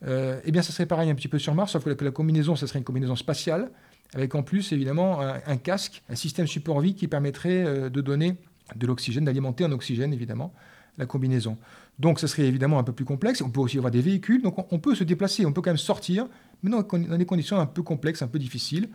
Euh, 0.06 0.40
eh 0.46 0.52
bien, 0.52 0.62
ça 0.62 0.72
serait 0.72 0.86
pareil 0.86 1.10
un 1.10 1.16
petit 1.16 1.28
peu 1.28 1.40
sur 1.40 1.56
Mars, 1.56 1.72
sauf 1.72 1.84
que 1.84 2.04
la, 2.04 2.12
combinaison, 2.12 2.56
ça 2.56 2.68
serait 2.68 2.78
une 2.78 2.86
combinaison 2.86 3.16
spatiale, 3.16 3.72
avec 4.14 4.36
en 4.36 4.44
plus, 4.44 4.72
évidemment, 4.72 5.20
un, 5.22 5.58
casque, 5.58 6.04
un 6.08 6.16
système 6.16 6.46
support 6.46 6.80
vie 6.82 6.94
qui 6.94 7.08
permettrait 7.08 7.66
euh, 7.66 7.90
de 7.90 8.00
donner 8.00 8.36
de 8.76 8.86
l'oxygène, 8.86 9.26
d'alimenter 9.26 9.66
en 9.66 9.72
oxygène, 9.72 10.14
évidemment, 10.14 10.54
la 11.00 11.08
combinaison. 11.08 11.58
Donc, 11.98 12.20
ça 12.20 12.28
serait 12.28 12.46
évidemment 12.46 12.78
un 12.78 12.84
peu 12.84 12.94
plus 12.94 13.06
complexe. 13.06 13.42
On 13.42 13.50
peut 13.50 13.60
aussi 13.60 13.78
avoir 13.78 13.92
des 13.92 14.02
véhicules, 14.02 14.44
donc 14.44 14.72
on, 14.72 14.80
peut 14.80 14.94
se 14.94 15.04
déplacer, 15.04 15.48
on 15.48 15.52
peut 15.52 15.62
quand 15.62 15.72
même 15.72 15.78
sortir, 15.78 16.28
mais 16.62 16.70
dans, 16.70 16.84
des 16.84 17.26
conditions 17.26 17.60
un 17.60 17.66
peu 17.66 17.82
complexes, 17.82 18.22
un 18.22 18.28
peu 18.28 18.40
difficiles. 18.40 18.90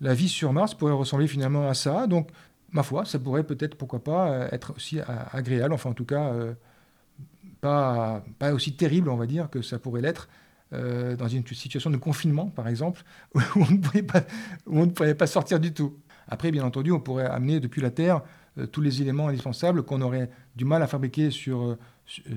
La 0.00 0.14
vie 0.14 0.28
sur 0.28 0.52
Mars 0.52 0.74
pourrait 0.74 0.92
ressembler 0.92 1.28
finalement 1.28 1.68
à 1.68 1.74
ça. 1.74 2.06
Donc, 2.06 2.30
ma 2.72 2.82
foi, 2.82 3.04
ça 3.04 3.18
pourrait 3.18 3.44
peut-être, 3.44 3.76
pourquoi 3.76 4.02
pas, 4.02 4.30
euh, 4.30 4.48
être 4.52 4.74
aussi 4.76 4.98
agréable, 5.32 5.74
enfin 5.74 5.90
en 5.90 5.94
tout 5.94 6.04
cas 6.04 6.32
pas, 7.62 8.24
pas 8.38 8.52
aussi 8.52 8.74
terrible, 8.74 9.08
on 9.08 9.16
va 9.16 9.26
dire, 9.26 9.48
que 9.48 9.62
ça 9.62 9.78
pourrait 9.78 10.02
l'être 10.02 10.28
euh, 10.74 11.16
dans 11.16 11.28
une 11.28 11.46
situation 11.46 11.90
de 11.90 11.98
confinement, 11.98 12.46
par 12.46 12.66
exemple, 12.66 13.02
où 13.34 13.40
on 13.56 13.70
ne 13.70 13.76
pouvait 13.78 14.02
pas, 14.02 14.22
on 14.66 14.86
ne 14.86 15.12
pas 15.12 15.26
sortir 15.26 15.60
du 15.60 15.72
tout. 15.74 15.98
Après, 16.28 16.50
bien 16.50 16.64
entendu, 16.64 16.92
on 16.92 17.00
pourrait 17.00 17.26
amener 17.26 17.60
depuis 17.60 17.82
la 17.82 17.90
Terre 17.90 18.22
euh, 18.58 18.66
tous 18.66 18.80
les 18.80 19.02
éléments 19.02 19.28
indispensables 19.28 19.82
qu'on 19.82 20.00
aurait 20.00 20.30
du 20.56 20.64
mal 20.64 20.82
à 20.82 20.86
fabriquer 20.86 21.30
sur, 21.30 21.62
euh, 21.62 21.78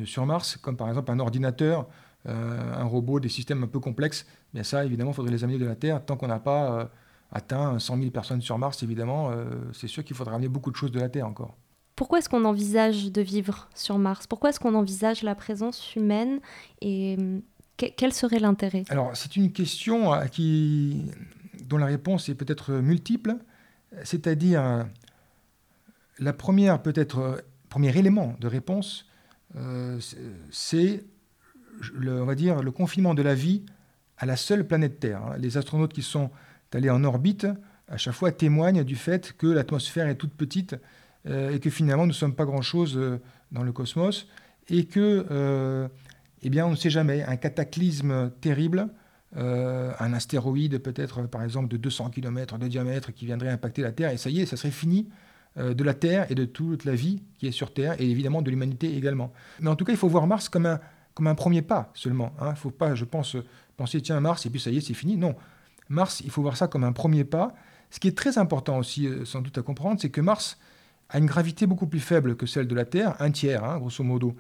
sur 0.06 0.26
Mars, 0.26 0.58
comme 0.58 0.76
par 0.76 0.90
exemple 0.90 1.12
un 1.12 1.20
ordinateur, 1.20 1.88
un 2.28 2.86
robot, 2.86 3.20
des 3.20 3.30
systèmes 3.30 3.62
un 3.62 3.68
peu 3.68 3.80
complexes. 3.80 4.26
Mais 4.56 4.64
ça, 4.64 4.84
évidemment, 4.84 5.12
il 5.12 5.14
faudrait 5.14 5.32
les 5.32 5.44
amener 5.44 5.60
de 5.60 5.66
la 5.66 5.76
Terre. 5.76 6.04
Tant 6.04 6.18
qu'on 6.18 6.28
n'a 6.28 6.40
pas 6.40 6.90
atteint 7.36 7.78
100 7.78 7.98
000 7.98 8.10
personnes 8.12 8.42
sur 8.42 8.58
Mars, 8.58 8.82
évidemment, 8.82 9.32
c'est 9.74 9.88
sûr 9.88 10.04
qu'il 10.04 10.16
faudra 10.16 10.36
amener 10.36 10.48
beaucoup 10.48 10.72
de 10.72 10.76
choses 10.76 10.92
de 10.92 11.00
la 11.00 11.10
Terre 11.10 11.28
encore. 11.28 11.56
Pourquoi 11.96 12.20
est-ce 12.20 12.30
qu'on 12.30 12.46
envisage 12.46 13.12
de 13.12 13.22
vivre 13.22 13.70
sur 13.76 13.98
Mars? 13.98 14.26
Pourquoi 14.28 14.50
est-ce 14.50 14.60
qu'on 14.60 14.76
envisage 14.76 15.24
la 15.24 15.36
présence 15.36 15.96
humaine? 15.96 16.40
Et 16.82 17.16
hum, 17.18 17.42
quel 17.78 18.14
serait 18.14 18.40
l'intérêt? 18.40 18.84
Alors, 18.90 19.16
c'est 19.16 19.36
une 19.36 19.52
question 19.52 20.12
à 20.12 20.28
qui, 20.28 21.12
dont 21.68 21.78
la 21.78 21.86
réponse 21.86 22.30
est 22.30 22.36
peut-être 22.36 22.74
multiple. 22.74 23.36
C'est-à-dire, 24.04 24.86
la 26.20 26.34
première, 26.34 26.82
peut-être, 26.82 27.44
premier 27.70 27.98
élément 27.98 28.36
de 28.40 28.48
réponse, 28.48 29.06
euh, 29.56 30.00
c'est, 30.52 31.04
le, 31.94 32.22
on 32.22 32.26
va 32.26 32.36
dire, 32.36 32.62
le 32.62 32.72
confinement 32.72 33.14
de 33.14 33.22
la 33.22 33.36
vie 33.36 33.64
à 34.18 34.26
la 34.26 34.38
seule 34.38 34.66
planète 34.66 35.00
Terre. 35.00 35.22
Hein. 35.24 35.38
Les 35.38 35.58
astronautes 35.58 35.94
qui 35.94 36.02
sont 36.02 36.30
allés 36.74 36.90
en 36.90 37.04
orbite, 37.04 37.48
à 37.88 37.98
chaque 37.98 38.14
fois, 38.14 38.32
témoignent 38.32 38.84
du 38.84 38.96
fait 38.96 39.34
que 39.38 39.48
l'atmosphère 39.48 40.08
est 40.08 40.16
toute 40.16 40.34
petite 40.34 40.76
euh, 41.28 41.54
et 41.54 41.60
que 41.60 41.70
finalement 41.70 42.04
nous 42.04 42.10
ne 42.10 42.14
sommes 42.14 42.36
pas 42.36 42.46
grand-chose 42.46 42.98
euh, 42.98 43.20
dans 43.52 43.64
le 43.64 43.72
cosmos, 43.72 44.28
et 44.70 44.86
que, 44.86 45.26
euh, 45.32 45.88
eh 46.44 46.50
bien, 46.50 46.66
on 46.66 46.72
ne 46.72 46.76
sait 46.76 46.90
jamais, 46.90 47.24
un 47.24 47.36
cataclysme 47.36 48.32
terrible, 48.42 48.90
un 49.38 50.14
astéroïde 50.14 50.78
peut-être 50.78 51.24
par 51.24 51.44
exemple 51.44 51.68
de 51.68 51.76
200 51.76 52.10
km 52.12 52.58
de 52.58 52.70
diamètre 52.70 53.14
qui 53.14 53.26
viendrait 53.26 53.50
impacter 53.50 53.82
la 53.82 53.92
Terre, 53.92 54.12
et 54.12 54.18
ça 54.18 54.30
y 54.30 54.40
est, 54.40 54.46
ça 54.46 54.56
serait 54.56 54.72
fini 54.72 55.10
de 55.58 55.84
la 55.84 55.94
Terre 55.94 56.26
et 56.32 56.36
de 56.36 56.46
toute 56.46 56.86
la 56.86 56.96
vie 56.96 57.22
qui 57.38 57.48
est 57.48 57.52
sur 57.52 57.74
Terre, 57.74 58.00
et 58.00 58.10
évidemment 58.10 58.42
de 58.42 58.50
l'humanité 58.50 58.96
également. 58.96 59.34
Mais 59.60 59.70
en 59.70 59.76
tout 59.76 59.84
cas, 59.84 59.92
il 59.92 59.98
faut 59.98 60.08
voir 60.08 60.26
Mars 60.26 60.48
comme 60.48 60.66
un, 60.66 60.80
comme 61.14 61.28
un 61.28 61.36
premier 61.36 61.62
pas 61.62 61.92
seulement. 61.94 62.34
Hein. 62.40 62.48
Il 62.48 62.52
ne 62.52 62.56
faut 62.56 62.72
pas, 62.72 62.96
je 62.96 63.04
pense, 63.04 63.36
penser, 63.76 64.00
tiens, 64.02 64.22
Mars, 64.22 64.46
et 64.46 64.50
puis 64.50 64.62
ça 64.62 64.70
y 64.70 64.78
est, 64.78 64.82
c'est 64.82 64.94
fini. 64.94 65.18
Non, 65.18 65.36
Mars, 65.90 66.22
il 66.24 66.32
faut 66.32 66.42
voir 66.42 66.58
ça 66.58 66.68
comme 66.68 66.84
un 66.84 66.92
premier 66.92 67.24
pas. 67.24 67.54
Ce 67.92 68.00
qui 68.00 68.08
est 68.08 68.18
très 68.18 68.38
important 68.38 68.78
aussi, 68.78 69.08
sans 69.26 69.42
doute 69.42 69.58
à 69.58 69.62
comprendre, 69.62 70.00
c'est 70.02 70.10
que 70.10 70.22
Mars, 70.22 70.58
a 71.10 71.20
une 71.20 71.26
gravité 71.26 71.66
beaucoup 71.68 71.88
plus 71.88 72.00
faible 72.00 72.36
que 72.36 72.46
celle 72.46 72.68
de 72.68 72.76
la 72.76 72.86
Terre, 72.86 73.16
un 73.20 73.32
tiers, 73.32 73.64
hein, 73.64 73.78
grosso 73.78 74.04
modo. 74.04 74.36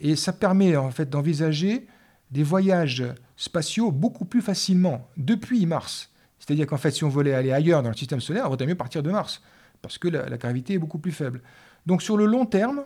Et 0.00 0.16
ça 0.16 0.32
permet 0.32 0.76
en 0.76 0.90
fait 0.90 1.10
d'envisager 1.10 1.86
des 2.30 2.42
voyages 2.42 3.04
spatiaux 3.36 3.90
beaucoup 3.90 4.24
plus 4.24 4.42
facilement 4.42 5.08
depuis 5.16 5.66
Mars. 5.66 6.10
C'est-à-dire 6.38 6.66
qu'en 6.66 6.76
fait, 6.76 6.90
si 6.90 7.04
on 7.04 7.08
voulait 7.08 7.34
aller 7.34 7.52
ailleurs 7.52 7.82
dans 7.82 7.90
le 7.90 7.96
système 7.96 8.20
solaire, 8.20 8.46
on 8.46 8.50
vaudrait 8.50 8.66
mieux 8.66 8.74
partir 8.74 9.02
de 9.02 9.10
Mars, 9.10 9.40
parce 9.82 9.98
que 9.98 10.08
la, 10.08 10.36
gravité 10.36 10.74
est 10.74 10.78
beaucoup 10.78 10.98
plus 10.98 11.12
faible. 11.12 11.42
Donc 11.86 12.02
sur 12.02 12.16
le 12.16 12.26
long 12.26 12.46
terme, 12.46 12.84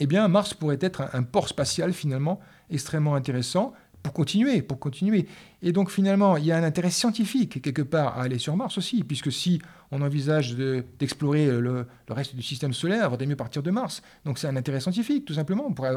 eh 0.00 0.06
bien, 0.06 0.26
Mars 0.28 0.54
pourrait 0.54 0.78
être 0.80 1.08
un 1.12 1.22
port 1.22 1.48
spatial 1.48 1.92
finalement 1.92 2.40
extrêmement 2.70 3.14
intéressant, 3.14 3.72
pour 4.02 4.12
continuer, 4.12 4.62
pour 4.62 4.78
continuer. 4.78 5.26
Et 5.62 5.72
donc 5.72 5.90
finalement, 5.90 6.36
il 6.36 6.44
y 6.44 6.52
a 6.52 6.56
un 6.56 6.62
intérêt 6.62 6.90
scientifique 6.90 7.60
quelque 7.60 7.82
part 7.82 8.18
à 8.18 8.22
aller 8.22 8.38
sur 8.38 8.56
Mars 8.56 8.78
aussi, 8.78 9.02
puisque 9.04 9.32
si 9.32 9.60
on 9.90 10.02
envisage 10.02 10.54
d'explorer 10.98 11.46
le, 11.46 11.86
reste 12.08 12.34
du 12.34 12.42
système 12.42 12.72
solaire, 12.72 13.06
il 13.06 13.10
vaudrait 13.10 13.26
mieux 13.26 13.36
partir 13.36 13.62
de 13.62 13.70
Mars. 13.70 14.02
Donc 14.24 14.38
c'est 14.38 14.46
un 14.46 14.56
intérêt 14.56 14.80
scientifique, 14.80 15.24
tout 15.24 15.34
simplement. 15.34 15.64
On 15.66 15.72
pourrait 15.72 15.94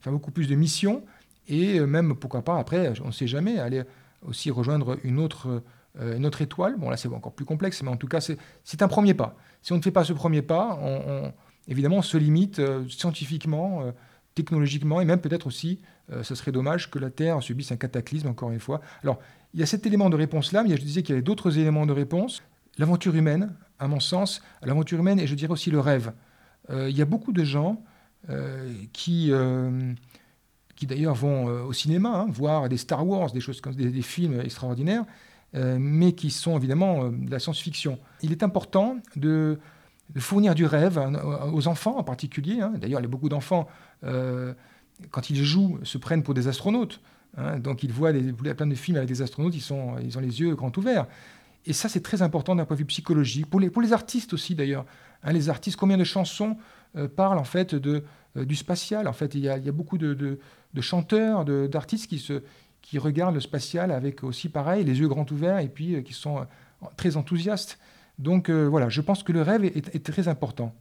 faire 0.00 0.12
beaucoup 0.12 0.30
plus 0.30 0.48
de 0.48 0.54
missions 0.54 1.04
et 1.48 1.78
euh, 1.78 1.86
même, 1.86 2.14
pourquoi 2.14 2.42
pas, 2.42 2.58
après, 2.58 2.92
on 3.02 3.08
ne 3.08 3.12
sait 3.12 3.26
jamais, 3.26 3.58
aller 3.58 3.82
aussi 4.22 4.50
rejoindre 4.50 4.98
une 5.02 5.18
autre, 5.18 5.62
euh, 6.00 6.16
une 6.16 6.24
autre 6.24 6.40
étoile. 6.40 6.76
Bon, 6.78 6.88
là, 6.88 6.96
c'est 6.96 7.08
encore 7.08 7.32
plus 7.32 7.44
complexe, 7.44 7.82
mais 7.82 7.90
en 7.90 7.96
tout 7.96 8.08
cas, 8.08 8.20
c'est 8.20 8.82
un 8.82 8.88
premier 8.88 9.14
pas. 9.14 9.36
Si 9.62 9.72
on 9.72 9.76
ne 9.76 9.82
fait 9.82 9.90
pas 9.90 10.04
ce 10.04 10.12
premier 10.12 10.42
pas, 10.42 10.78
évidemment, 11.68 11.98
on 11.98 12.02
se 12.02 12.16
limite 12.16 12.58
euh, 12.60 12.88
scientifiquement, 12.88 13.92
technologiquement, 14.34 15.00
et 15.00 15.04
même 15.04 15.20
peut-être 15.20 15.46
aussi 15.46 15.80
euh, 15.80 15.91
ce 16.22 16.34
serait 16.34 16.52
dommage 16.52 16.90
que 16.90 16.98
la 16.98 17.10
Terre 17.10 17.42
subisse 17.42 17.72
un 17.72 17.76
cataclysme, 17.76 18.28
encore 18.28 18.50
une 18.50 18.60
fois. 18.60 18.80
Alors, 19.02 19.18
il 19.54 19.60
y 19.60 19.62
a 19.62 19.66
cet 19.66 19.86
élément 19.86 20.10
de 20.10 20.16
réponse-là, 20.16 20.62
mais 20.62 20.76
je 20.76 20.82
disais 20.82 21.02
qu'il 21.02 21.10
y 21.10 21.16
avait 21.16 21.22
d'autres 21.22 21.58
éléments 21.58 21.86
de 21.86 21.92
réponse. 21.92 22.42
L'aventure 22.78 23.14
humaine, 23.14 23.54
à 23.78 23.86
mon 23.86 24.00
sens, 24.00 24.42
l'aventure 24.62 24.98
humaine, 24.98 25.20
et 25.20 25.26
je 25.26 25.34
dirais 25.34 25.52
aussi 25.52 25.70
le 25.70 25.80
rêve. 25.80 26.12
Euh, 26.70 26.88
il 26.88 26.96
y 26.96 27.02
a 27.02 27.04
beaucoup 27.04 27.32
de 27.32 27.44
gens 27.44 27.82
euh, 28.30 28.72
qui, 28.92 29.30
qui 30.76 30.86
d'ailleurs 30.86 31.14
vont 31.14 31.46
au 31.46 31.72
cinéma, 31.72 32.20
hein, 32.20 32.26
voir 32.30 32.68
des 32.68 32.78
Star 32.78 33.06
Wars, 33.06 33.32
des 33.32 33.40
choses 33.40 33.60
comme 33.60 33.74
des, 33.74 34.02
films 34.02 34.40
extraordinaires, 34.40 35.04
mais 35.54 36.12
qui 36.12 36.30
sont 36.30 36.56
évidemment 36.56 37.08
de 37.10 37.30
la 37.30 37.38
science-fiction. 37.38 37.98
Il 38.22 38.32
est 38.32 38.42
important 38.42 38.96
de, 39.16 39.58
fournir 40.16 40.54
du 40.54 40.64
rêve 40.64 40.98
aux 41.52 41.68
enfants 41.68 41.98
en 41.98 42.04
particulier. 42.04 42.60
Hein. 42.60 42.72
D'ailleurs, 42.76 43.00
il 43.00 43.04
y 43.04 43.06
a 43.06 43.10
beaucoup 43.10 43.28
d'enfants 43.28 43.68
quand 45.10 45.30
ils 45.30 45.42
jouent, 45.42 45.78
se 45.82 45.98
prennent 45.98 46.22
pour 46.22 46.34
des 46.34 46.48
astronautes. 46.48 47.00
Hein. 47.38 47.58
donc 47.58 47.82
ils 47.82 47.90
voient 47.90 48.12
plein 48.12 48.66
de 48.66 48.74
films 48.74 48.98
avec 48.98 49.08
des 49.08 49.22
astronautes, 49.22 49.54
ils, 49.56 49.72
ont 49.72 49.96
les 50.20 50.40
yeux 50.40 50.54
grands 50.54 50.72
ouverts. 50.76 51.06
Et 51.64 51.72
ça, 51.72 51.88
c'est 51.88 52.02
très 52.02 52.22
important 52.22 52.56
d'un 52.56 52.64
point 52.64 52.76
de 52.76 52.80
vue 52.80 52.86
psychologique. 52.86 53.46
Pour 53.46 53.60
les, 53.60 53.92
artistes 53.92 54.32
aussi, 54.32 54.54
d'ailleurs. 54.54 54.84
Hein, 55.22 55.32
les 55.32 55.48
artistes, 55.48 55.76
combien 55.76 55.96
de 55.96 56.04
chansons 56.04 56.56
euh, 56.96 57.06
parlent 57.08 57.38
en 57.38 57.44
fait 57.44 57.74
euh, 57.74 58.02
du 58.36 58.56
spatial? 58.56 59.06
En 59.06 59.12
fait, 59.12 59.34
il 59.34 59.40
y 59.40 59.48
a, 59.48 59.58
beaucoup 59.72 59.98
de, 59.98 60.38
chanteurs, 60.80 61.44
d'artistes 61.44 62.08
qui, 62.08 62.98
regardent 62.98 63.34
le 63.34 63.40
spatial 63.40 63.92
avec 63.92 64.24
aussi, 64.24 64.48
pareil, 64.48 64.84
les 64.84 64.98
yeux 64.98 65.08
grands 65.08 65.26
ouverts 65.30 65.60
et 65.60 65.68
puis 65.68 65.94
euh, 65.94 66.02
qui 66.02 66.12
sont 66.12 66.46
très 66.96 67.16
enthousiastes. 67.16 67.78
Donc 68.18 68.50
voilà, 68.50 68.88
je 68.88 69.00
pense 69.00 69.22
que 69.22 69.32
le 69.32 69.40
rêve 69.40 69.64
est 69.64 70.04
très 70.04 70.28
important. 70.28 70.74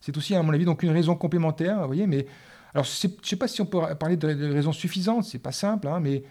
C'est 0.00 0.16
aussi, 0.18 0.34
à 0.34 0.42
mon 0.42 0.52
avis, 0.52 0.64
donc 0.64 0.82
une 0.82 0.90
raison 0.90 1.14
complémentaire, 1.14 1.80
vous 1.80 1.86
voyez, 1.86 2.06
mais 2.06 2.26
alors, 2.74 2.84
je 2.84 3.06
ne 3.06 3.12
sais 3.22 3.36
pas 3.36 3.46
si 3.46 3.60
on 3.60 3.66
peut 3.66 3.78
parler 3.98 4.16
de, 4.16 4.52
raisons 4.52 4.72
suffisantes, 4.72 5.24
c'est 5.24 5.38
pas 5.38 5.52
simple, 5.52 5.86
hein, 5.86 6.00
mais 6.00 6.24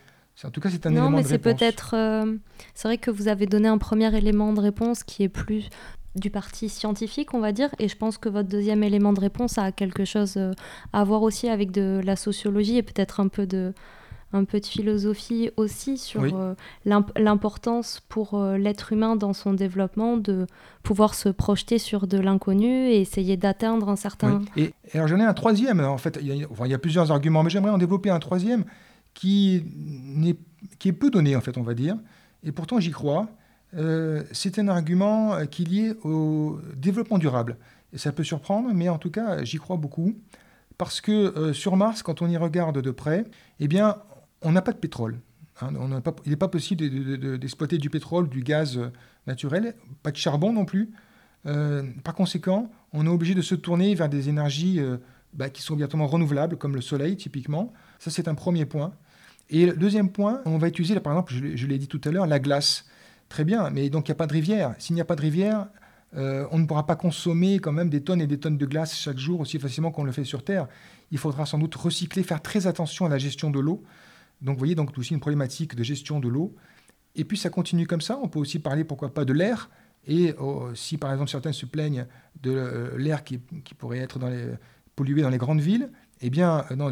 en 0.44 0.50
tout 0.50 0.60
cas, 0.60 0.70
c'est 0.70 0.86
un 0.86 0.92
élément 0.92 1.10
de 1.10 1.16
réponse. 1.16 1.32
Non, 1.32 1.38
mais 1.38 1.38
c'est 1.38 1.56
peut-être. 1.58 1.96
Euh, 1.96 2.38
c'est 2.74 2.88
vrai 2.90 2.98
que 2.98 3.12
vous 3.12 3.30
avez 3.30 3.46
donné 3.46 3.70
un 3.70 3.78
premier 3.78 4.14
élément 4.16 4.52
de 4.52 4.60
réponse 4.60 5.04
qui 5.04 5.24
est 5.24 5.30
plus 5.30 5.70
du 6.16 6.30
parti 6.30 6.68
scientifique, 6.68 7.34
on 7.34 7.40
va 7.40 7.54
dire, 7.54 7.70
et 7.80 7.88
je 7.88 7.96
pense 7.96 8.18
que 8.18 8.28
votre 8.28 8.50
deuxième 8.50 8.84
élément 8.84 9.14
de 9.14 9.22
réponse 9.22 9.58
a 9.58 9.72
quelque 9.72 10.06
chose 10.06 10.36
euh, 10.36 10.52
à 10.92 11.04
voir 11.06 11.22
aussi 11.22 11.48
avec 11.48 11.72
de 11.72 12.02
la 12.04 12.16
sociologie 12.16 12.78
et 12.78 12.84
peut-être 12.84 13.20
un 13.20 13.30
peu 13.30 13.48
de 13.48 13.74
un 14.34 14.46
peu 14.46 14.60
de 14.60 14.66
philosophie 14.66 15.52
aussi 15.58 15.98
sur 15.98 16.24
euh, 16.24 16.54
l'importance 16.86 18.02
pour 18.10 18.34
euh, 18.34 18.58
l'être 18.58 18.92
humain 18.92 19.16
dans 19.16 19.34
son 19.34 19.54
développement 19.54 20.18
de 20.18 20.48
pouvoir 20.82 21.14
se 21.14 21.30
projeter 21.30 21.78
sur 21.78 22.08
de 22.08 22.18
l'inconnu 22.18 22.88
et 22.88 23.00
essayer 23.00 23.38
d'atteindre 23.38 23.90
un 23.90 23.96
certain... 23.96 24.42
Et, 24.58 24.74
alors 24.94 25.08
j'en 25.08 25.20
ai 25.20 25.24
un 25.24 25.34
troisième, 25.34 25.80
en 25.80 25.98
fait, 25.98 26.18
il 26.20 26.28
y, 26.28 26.44
a, 26.44 26.48
il 26.66 26.72
y 26.72 26.74
a 26.74 26.80
plusieurs 26.80 27.12
arguments, 27.12 27.44
mais 27.44 27.50
j'aimerais 27.50 27.72
en 27.72 27.78
développer 27.78 28.10
un 28.10 28.20
troisième 28.20 28.66
qui, 29.14 29.64
est, 30.26 30.38
qui 30.80 30.90
est 30.90 30.94
peu 30.94 31.10
donné, 31.10 31.36
en 31.36 31.42
fait, 31.42 31.58
on 31.58 31.64
va 31.64 31.74
dire, 31.74 31.96
et 32.44 32.52
pourtant 32.52 32.80
j'y 32.80 32.92
crois. 32.92 33.28
Euh, 33.76 34.24
c'est 34.32 34.60
un 34.60 34.68
argument 34.68 35.46
qui 35.48 35.64
est 35.64 35.68
lié 35.68 35.94
au 36.04 36.60
développement 36.76 37.18
durable. 37.18 37.58
Et 37.92 37.98
ça 37.98 38.12
peut 38.12 38.24
surprendre, 38.24 38.70
mais 38.74 38.90
en 38.90 38.98
tout 38.98 39.10
cas, 39.12 39.44
j'y 39.44 39.58
crois 39.58 39.78
beaucoup. 39.78 40.16
parce 40.78 41.02
que 41.02 41.54
sur 41.54 41.78
Mars, 41.78 42.04
quand 42.04 42.22
on 42.22 42.28
y 42.28 42.38
regarde 42.38 42.82
de 42.82 42.92
près, 42.92 43.26
eh 43.60 43.68
bien, 43.68 43.98
on 44.44 44.52
n'a 44.52 44.62
pas 44.62 44.72
de 44.72 44.78
pétrole. 44.78 45.20
Hein. 45.62 45.70
il 46.26 46.30
n'est 46.30 46.36
pas 46.36 46.48
possible 46.48 47.38
d'exploiter 47.40 47.78
du 47.78 47.90
pétrole, 47.90 48.28
du 48.28 48.42
gaz 48.42 48.80
naturel, 49.28 49.76
pas 50.02 50.12
de 50.12 50.18
charbon 50.18 50.52
non 50.52 50.66
plus. 50.66 50.92
par 51.44 52.16
conséquent, 52.16 52.72
on 52.92 53.06
est 53.06 53.10
obligé 53.10 53.36
de 53.36 53.42
se 53.42 53.56
tourner 53.56 53.94
vers 53.94 54.10
des 54.10 54.30
énergies 54.30 54.82
bah, 55.34 55.50
qui 55.50 55.62
sont 55.62 55.76
directement 55.76 56.08
renouvelables, 56.08 56.58
comme 56.58 56.76
le 56.76 56.82
soleil 56.82 57.18
typiquement. 57.18 57.74
Ça, 58.00 58.12
c'est 58.12 58.28
un 58.28 58.36
premier 58.36 58.66
point. 58.66 58.94
Et 59.50 59.66
le 59.66 59.74
deuxième 59.74 60.10
point, 60.10 60.42
on 60.46 60.58
va 60.58 60.68
utiliser, 60.68 61.00
par 61.00 61.14
exemple, 61.14 61.34
je 61.34 61.68
l'ai 61.68 61.78
dit 61.78 61.88
tout 61.88 62.02
à 62.06 62.12
l'heure, 62.12 62.28
la 62.28 62.40
glace. 62.40 62.86
Très 63.30 63.44
bien, 63.44 63.70
mais 63.72 63.90
donc 63.90 64.08
il 64.08 64.12
n'y 64.12 64.14
a 64.14 64.16
pas 64.16 64.28
de 64.28 64.34
rivière. 64.34 64.76
S'il 64.78 64.96
n'y 64.96 65.02
a 65.02 65.06
pas 65.06 65.16
de 65.16 65.22
rivière, 65.22 65.68
euh, 66.16 66.46
on 66.52 66.60
ne 66.60 66.66
pourra 66.66 66.86
pas 66.86 66.96
consommer 66.96 67.58
quand 67.58 67.72
même 67.72 67.90
des 67.90 68.02
tonnes 68.02 68.22
et 68.22 68.28
des 68.28 68.40
tonnes 68.40 68.58
de 68.58 68.66
glace 68.66 68.96
chaque 68.96 69.18
jour 69.18 69.40
aussi 69.40 69.58
facilement 69.58 69.92
qu'on 69.92 70.04
le 70.04 70.12
fait 70.12 70.24
sur 70.24 70.44
Terre. 70.44 70.68
Il 71.12 71.18
faudra 71.18 71.46
sans 71.46 71.58
doute 71.58 71.74
recycler, 71.74 72.22
faire 72.22 72.42
très 72.42 72.68
attention 72.68 73.06
à 73.06 73.10
la 73.10 73.18
gestion 73.18 73.50
de 73.50 73.60
l'eau. 73.60 73.84
Donc 74.44 74.56
vous 74.56 74.60
voyez, 74.60 74.76
donc 74.76 74.96
aussi 74.98 75.14
une 75.14 75.20
problématique 75.20 75.76
de 75.76 75.84
gestion 75.84 76.20
de 76.20 76.28
l'eau. 76.28 76.56
Et 77.16 77.24
puis 77.24 77.38
ça 77.38 77.50
continue 77.50 77.88
comme 77.88 78.02
ça. 78.02 78.20
On 78.22 78.28
peut 78.28 78.40
aussi 78.40 78.60
parler, 78.60 78.84
pourquoi 78.84 79.14
pas, 79.14 79.26
de 79.26 79.34
l'air. 79.34 79.70
Et 80.06 80.34
oh, 80.40 80.70
si 80.76 80.98
par 80.98 81.12
exemple 81.12 81.32
certains 81.32 81.54
se 81.54 81.66
plaignent 81.66 82.06
de 82.42 82.52
euh, 82.52 82.98
l'air 82.98 83.24
qui, 83.24 83.38
pourrait 83.78 84.00
être 84.00 84.20
pollué 84.96 85.22
dans 85.22 85.30
les 85.30 85.38
grandes 85.38 85.62
villes, 85.62 85.90
eh 86.22 86.30
bien, 86.30 86.66
dans, 86.76 86.92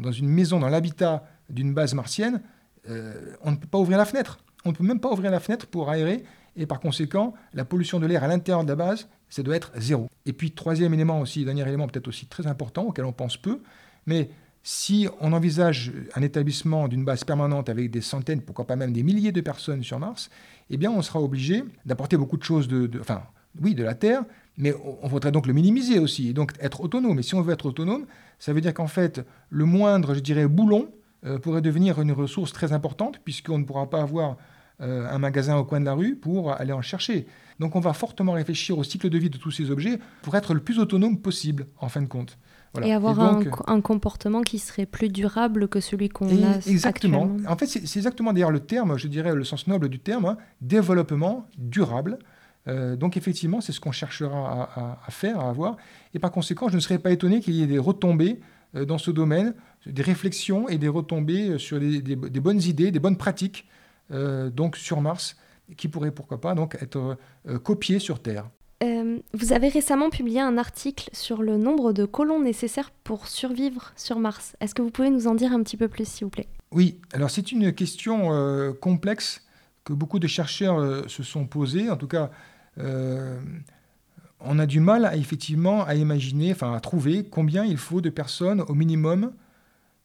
dans 0.00 0.12
une 0.12 0.28
maison, 0.28 0.58
dans 0.58 0.68
l'habitat 0.68 1.24
d'une 1.48 1.72
base 1.74 1.94
martienne, 1.94 2.42
euh, 2.88 3.34
on 3.42 3.50
ne 3.52 3.56
peut 3.56 3.66
pas 3.66 3.78
ouvrir 3.78 3.98
la 3.98 4.04
fenêtre. 4.04 4.38
On 4.64 4.70
ne 4.70 4.74
peut 4.74 4.84
même 4.84 5.00
pas 5.00 5.10
ouvrir 5.10 5.30
la 5.30 5.40
fenêtre 5.40 5.66
pour 5.66 5.90
aérer. 5.90 6.24
Et 6.56 6.66
par 6.66 6.80
conséquent, 6.80 7.34
la 7.54 7.64
pollution 7.64 8.00
de 8.00 8.06
l'air 8.06 8.24
à 8.24 8.28
l'intérieur 8.28 8.64
de 8.64 8.68
la 8.68 8.76
base, 8.76 9.08
ça 9.28 9.42
doit 9.42 9.56
être 9.56 9.72
zéro. 9.76 10.08
Et 10.26 10.32
puis, 10.32 10.50
troisième 10.50 10.92
élément 10.94 11.20
aussi, 11.20 11.44
dernier 11.44 11.62
élément 11.62 11.86
peut-être 11.86 12.08
aussi 12.08 12.26
très 12.26 12.46
important, 12.46 12.84
auquel 12.84 13.04
on 13.04 13.12
pense 13.12 13.36
peu, 13.36 13.60
mais 14.06 14.30
si 14.62 15.08
on 15.20 15.32
envisage 15.32 15.92
un 16.14 16.22
établissement 16.22 16.88
d'une 16.88 17.04
base 17.04 17.24
permanente 17.24 17.68
avec 17.68 17.90
des 17.90 18.00
centaines, 18.00 18.42
pourquoi 18.42 18.66
pas 18.66 18.76
même 18.76 18.92
des 18.92 19.02
milliers 19.02 19.32
de 19.32 19.40
personnes 19.40 19.82
sur 19.82 19.98
Mars, 19.98 20.30
eh 20.70 20.76
bien, 20.76 20.90
on 20.90 21.02
sera 21.02 21.20
obligé 21.20 21.64
d'apporter 21.86 22.16
beaucoup 22.16 22.36
de 22.36 22.42
choses 22.42 22.68
de, 22.68 22.90
enfin, 23.00 23.22
oui, 23.60 23.74
de 23.74 23.84
la 23.84 23.94
Terre, 23.94 24.24
mais 24.56 24.74
on 25.02 25.08
voudrait 25.08 25.32
donc 25.32 25.46
le 25.46 25.52
minimiser 25.52 25.98
aussi, 25.98 26.30
et 26.30 26.32
donc 26.32 26.52
être 26.60 26.80
autonome. 26.80 27.18
Et 27.18 27.22
si 27.22 27.34
on 27.34 27.42
veut 27.42 27.52
être 27.52 27.66
autonome, 27.66 28.06
ça 28.38 28.52
veut 28.52 28.60
dire 28.60 28.74
qu'en 28.74 28.88
fait, 28.88 29.24
le 29.50 29.64
moindre, 29.64 30.14
je 30.14 30.20
dirais, 30.20 30.46
boulon 30.46 30.88
euh, 31.24 31.38
pourrait 31.38 31.62
devenir 31.62 32.00
une 32.00 32.12
ressource 32.12 32.52
très 32.52 32.72
importante, 32.72 33.20
puisqu'on 33.24 33.58
ne 33.58 33.64
pourra 33.64 33.88
pas 33.88 34.02
avoir 34.02 34.36
euh, 34.80 35.08
un 35.10 35.18
magasin 35.18 35.56
au 35.56 35.64
coin 35.64 35.80
de 35.80 35.84
la 35.84 35.94
rue 35.94 36.14
pour 36.14 36.52
aller 36.52 36.72
en 36.72 36.82
chercher. 36.82 37.26
Donc 37.58 37.74
on 37.74 37.80
va 37.80 37.92
fortement 37.92 38.32
réfléchir 38.32 38.78
au 38.78 38.84
cycle 38.84 39.08
de 39.10 39.18
vie 39.18 39.30
de 39.30 39.38
tous 39.38 39.50
ces 39.50 39.70
objets 39.70 39.98
pour 40.22 40.36
être 40.36 40.54
le 40.54 40.60
plus 40.60 40.78
autonome 40.78 41.18
possible, 41.18 41.66
en 41.78 41.88
fin 41.88 42.02
de 42.02 42.06
compte. 42.06 42.38
Et 42.82 42.92
avoir 42.92 43.40
un, 43.66 43.80
comportement 43.80 44.42
qui 44.42 44.58
serait 44.58 44.86
plus 44.86 45.08
durable 45.08 45.68
que 45.68 45.80
celui 45.80 46.08
qu'on 46.08 46.28
a 46.28 46.58
Exactement. 46.66 47.30
En 47.48 47.56
fait, 47.56 47.66
c'est 47.66 47.80
exactement 47.80 48.32
d'ailleurs 48.32 48.50
le 48.50 48.60
terme, 48.60 48.96
je 48.98 49.08
dirais 49.08 49.34
le 49.34 49.44
sens 49.44 49.66
noble 49.66 49.88
du 49.88 49.98
terme, 49.98 50.26
hein, 50.26 50.36
développement 50.60 51.46
durable. 51.56 52.18
Euh, 52.68 52.94
donc 52.94 53.16
effectivement, 53.16 53.60
c'est 53.60 53.72
ce 53.72 53.80
qu'on 53.80 53.92
cherchera 53.92 54.70
à, 54.76 54.98
à, 55.06 55.10
faire, 55.10 55.40
à 55.40 55.48
avoir. 55.48 55.76
Et 56.14 56.18
par 56.18 56.30
conséquent, 56.30 56.68
je 56.68 56.76
ne 56.76 56.80
serais 56.80 56.98
pas 56.98 57.10
étonné 57.10 57.40
qu'il 57.40 57.54
y 57.54 57.62
ait 57.62 57.66
des 57.66 57.78
retombées 57.78 58.40
dans 58.74 58.98
ce 58.98 59.10
domaine 59.10 59.54
des 59.86 60.02
réflexions 60.02 60.68
et 60.68 60.78
des 60.78 60.88
retombées 60.88 61.50
euh, 61.50 61.58
sur 61.58 61.78
des, 61.78 62.16
bonnes 62.40 62.62
idées, 62.62 62.90
des 62.90 63.00
bonnes 63.00 63.16
pratiques, 63.16 63.66
euh, 64.10 64.50
donc 64.50 64.76
sur 64.76 65.00
Mars, 65.00 65.36
qui 65.76 65.88
pourraient 65.88 66.10
pourquoi 66.10 66.40
pas 66.40 66.54
donc 66.54 66.76
être 66.80 67.18
euh, 67.48 67.58
copiées 67.58 67.98
sur 67.98 68.20
Terre. 68.20 68.48
Vous 68.80 69.52
avez 69.52 69.68
récemment 69.68 70.10
publié 70.10 70.40
un 70.40 70.56
article 70.56 71.10
sur 71.12 71.42
le 71.42 71.56
nombre 71.56 71.92
de 71.92 72.04
colons 72.04 72.40
nécessaires 72.40 72.90
pour 73.04 73.26
survivre 73.26 73.92
sur 73.96 74.18
Mars. 74.18 74.56
Est-ce 74.60 74.74
que 74.74 74.82
vous 74.82 74.90
pouvez 74.90 75.10
nous 75.10 75.26
en 75.26 75.34
dire 75.34 75.52
un 75.52 75.62
petit 75.62 75.76
peu 75.76 75.88
plus, 75.88 76.06
s'il 76.06 76.24
vous 76.24 76.30
plaît? 76.30 76.48
Oui, 76.70 77.00
alors 77.12 77.30
c'est 77.30 77.50
une 77.50 77.72
question 77.72 78.74
complexe 78.80 79.46
que 79.84 79.92
beaucoup 79.92 80.18
de 80.18 80.26
chercheurs 80.26 81.10
se 81.10 81.22
sont 81.22 81.46
posées. 81.46 81.90
En 81.90 81.96
tout 81.96 82.06
cas, 82.08 82.30
on 82.76 84.58
a 84.58 84.66
du 84.66 84.80
mal 84.80 85.04
à, 85.04 85.16
effectivement 85.16 85.84
à 85.84 85.94
imaginer, 85.94 86.52
enfin 86.52 86.72
à 86.72 86.80
trouver 86.80 87.24
combien 87.24 87.64
il 87.64 87.78
faut 87.78 88.00
de 88.00 88.10
personnes 88.10 88.60
au 88.60 88.74
minimum 88.74 89.32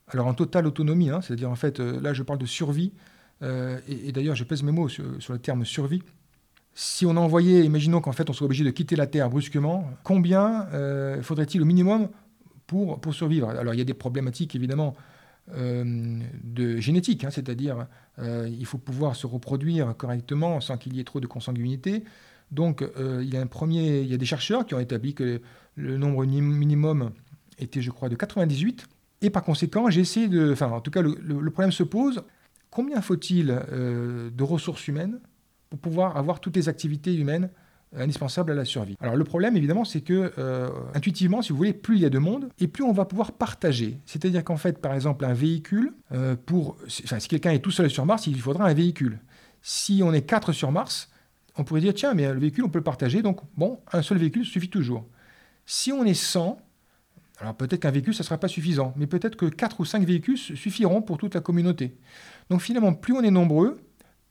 alors 0.07 0.27
en 0.27 0.33
totale 0.33 0.67
autonomie, 0.67 1.09
hein, 1.09 1.21
c'est-à-dire 1.21 1.49
en 1.49 1.55
fait, 1.55 1.79
euh, 1.79 1.99
là 2.01 2.13
je 2.13 2.23
parle 2.23 2.39
de 2.39 2.45
survie, 2.45 2.93
euh, 3.41 3.79
et, 3.88 4.12
d'ailleurs 4.12 4.36
je 4.36 4.43
pèse 4.43 4.63
mes 4.63 4.71
mots 4.71 4.89
sur, 4.89 5.03
le 5.29 5.39
terme 5.39 5.65
survie. 5.65 6.03
Si 6.75 7.05
on 7.05 7.15
envoyait, 7.17 7.63
imaginons 7.63 8.01
qu'en 8.01 8.12
fait 8.12 8.29
on 8.29 8.33
soit 8.33 8.45
obligé 8.45 8.63
de 8.63 8.71
quitter 8.71 8.95
la 8.95 9.07
Terre 9.07 9.29
brusquement, 9.29 9.89
combien 10.03 10.67
euh, 10.73 11.21
faudrait-il 11.21 11.62
au 11.62 11.65
minimum 11.65 12.09
pour, 12.67 12.99
pour 12.99 13.13
survivre? 13.13 13.49
Alors 13.49 13.73
il 13.73 13.77
y 13.77 13.81
a 13.81 13.86
des 13.86 13.93
problématiques 13.93 14.55
évidemment 14.55 14.95
de 15.53 16.77
génétique, 16.77 17.25
hein, 17.25 17.29
c'est-à-dire 17.29 17.88
il 18.17 18.65
faut 18.65 18.77
pouvoir 18.77 19.17
se 19.17 19.27
reproduire 19.27 19.93
correctement 19.97 20.62
sans 20.62 20.77
qu'il 20.77 20.95
y 20.95 21.01
ait 21.01 21.03
trop 21.03 21.19
de 21.19 21.27
consanguinité. 21.27 22.05
Donc 22.51 22.81
il, 22.97 23.25
y 23.25 23.36
a 23.36 23.41
un 23.41 23.47
premier, 23.47 23.99
il 23.99 24.07
y 24.07 24.13
a 24.13 24.17
des 24.17 24.25
chercheurs 24.25 24.65
qui 24.65 24.73
ont 24.73 24.79
établi 24.79 25.13
que 25.13 25.41
le 25.75 25.97
nombre 25.97 26.25
minimum 26.25 27.12
était, 27.59 27.81
je 27.81 27.91
crois, 27.91 28.09
de 28.09 28.15
98. 28.15 28.88
Et 29.21 29.29
par 29.29 29.43
conséquent, 29.43 29.89
j'ai 29.89 30.01
essayé 30.01 30.27
de. 30.27 30.51
Enfin, 30.51 30.67
en 30.67 30.81
tout 30.81 30.91
cas, 30.91 31.01
le, 31.01 31.49
problème 31.49 31.71
se 31.71 31.83
pose 31.83 32.23
combien 32.69 33.01
faut-il 33.01 33.51
euh, 33.51 34.29
de 34.29 34.43
ressources 34.43 34.88
humaines 34.88 35.19
pour 35.73 35.79
pouvoir 35.79 36.17
avoir 36.17 36.39
toutes 36.39 36.55
les 36.55 36.69
activités 36.69 37.15
humaines 37.15 37.49
indispensables 37.97 38.51
à 38.51 38.53
la 38.53 38.63
survie 38.63 38.95
Alors, 38.99 39.15
le 39.15 39.23
problème, 39.23 39.57
évidemment, 39.57 39.86
c'est 39.86 40.01
que, 40.01 40.31
euh, 40.38 40.69
intuitivement, 40.93 41.41
si 41.41 41.51
vous 41.51 41.57
voulez, 41.57 41.73
plus 41.73 41.95
il 41.95 42.01
y 42.03 42.05
a 42.05 42.12
de 42.12 42.19
monde, 42.19 42.49
et 42.59 42.67
plus 42.67 42.83
on 42.83 42.91
va 42.91 43.05
pouvoir 43.05 43.31
partager. 43.31 43.99
C'est-à-dire 44.05 44.43
qu'en 44.43 44.55
fait, 44.55 44.79
par 44.79 44.93
exemple, 44.93 45.25
un 45.25 45.33
véhicule, 45.33 45.95
euh, 46.12 46.36
pour. 46.45 46.77
Si 46.88 47.27
quelqu'un 47.27 47.51
est 47.51 47.59
tout 47.59 47.71
seul 47.71 47.89
sur 47.89 48.05
Mars, 48.05 48.27
il 48.27 48.39
faudra 48.39 48.65
un 48.67 48.73
véhicule. 48.75 49.19
Si 49.63 50.01
on 50.03 50.13
est 50.13 50.21
quatre 50.21 50.51
sur 50.51 50.71
Mars, 50.71 51.09
on 51.57 51.63
pourrait 51.63 51.81
dire 51.81 51.95
tiens, 51.95 52.13
mais 52.13 52.31
le 52.31 52.39
véhicule, 52.39 52.65
on 52.65 52.69
peut 52.69 52.79
le 52.79 52.83
partager, 52.83 53.23
donc 53.23 53.39
bon, 53.57 53.79
un 53.91 54.03
seul 54.03 54.19
véhicule 54.19 54.45
suffit 54.45 54.69
toujours. 54.69 55.07
Si 55.65 55.91
on 55.91 56.05
est 56.05 56.13
100, 56.13 56.59
alors 57.39 57.55
peut-être 57.55 57.81
qu'un 57.81 57.91
véhicule, 57.91 58.13
ça 58.13 58.21
ne 58.21 58.25
sera 58.25 58.38
pas 58.38 58.47
suffisant, 58.47 58.93
mais 58.95 59.07
peut-être 59.07 59.36
que 59.36 59.47
4 59.47 59.79
ou 59.79 59.86
5 59.86 60.05
véhicules 60.05 60.38
suffiront 60.38 61.01
pour 61.01 61.17
toute 61.17 61.33
la 61.33 61.41
communauté. 61.41 61.97
Donc 62.51 62.62
finalement, 62.62 62.93
plus 62.93 63.13
on 63.13 63.21
est 63.21 63.31
nombreux, 63.31 63.79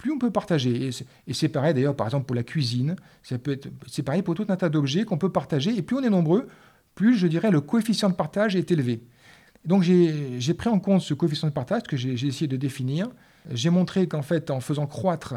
plus 0.03 0.11
on 0.11 0.19
peut 0.19 0.33
partager. 0.33 0.91
Et 1.29 1.33
c'est 1.33 1.49
pareil 1.49 1.75
d'ailleurs, 1.75 1.95
par 1.95 2.09
exemple, 2.09 2.27
pour 2.27 2.35
la 2.35 2.43
cuisine, 2.43 2.97
c'est 3.23 4.03
pareil 4.03 4.23
pour 4.23 4.35
tout 4.35 4.47
un 4.49 4.57
tas 4.57 4.69
d'objets 4.69 5.05
qu'on 5.05 5.17
peut 5.17 5.31
partager, 5.31 5.77
et 5.77 5.81
plus 5.81 5.97
on 5.97 6.03
est 6.03 6.11
nombreux, 6.11 6.49
plus, 6.97 7.17
je 7.17 7.29
dirais, 7.29 7.53
le 7.53 7.61
coefficient 7.61 8.11
de 8.11 8.15
partage 8.15 8.57
est 8.57 8.73
élevé. 8.73 9.05
Donc 9.65 9.85
j'ai 9.85 10.55
pris 10.55 10.69
en 10.69 10.81
compte 10.81 11.03
ce 11.03 11.15
coefficient 11.15 11.47
de 11.47 11.53
partage 11.53 11.85
que 11.85 11.97
j'ai 11.97 12.27
essayé 12.27 12.49
de 12.49 12.57
définir. 12.57 13.11
J'ai 13.53 13.71
montré 13.71 14.09
qu'en 14.09 14.23
fait, 14.23 14.51
en 14.51 14.59
faisant 14.61 14.89
croître 14.89 15.35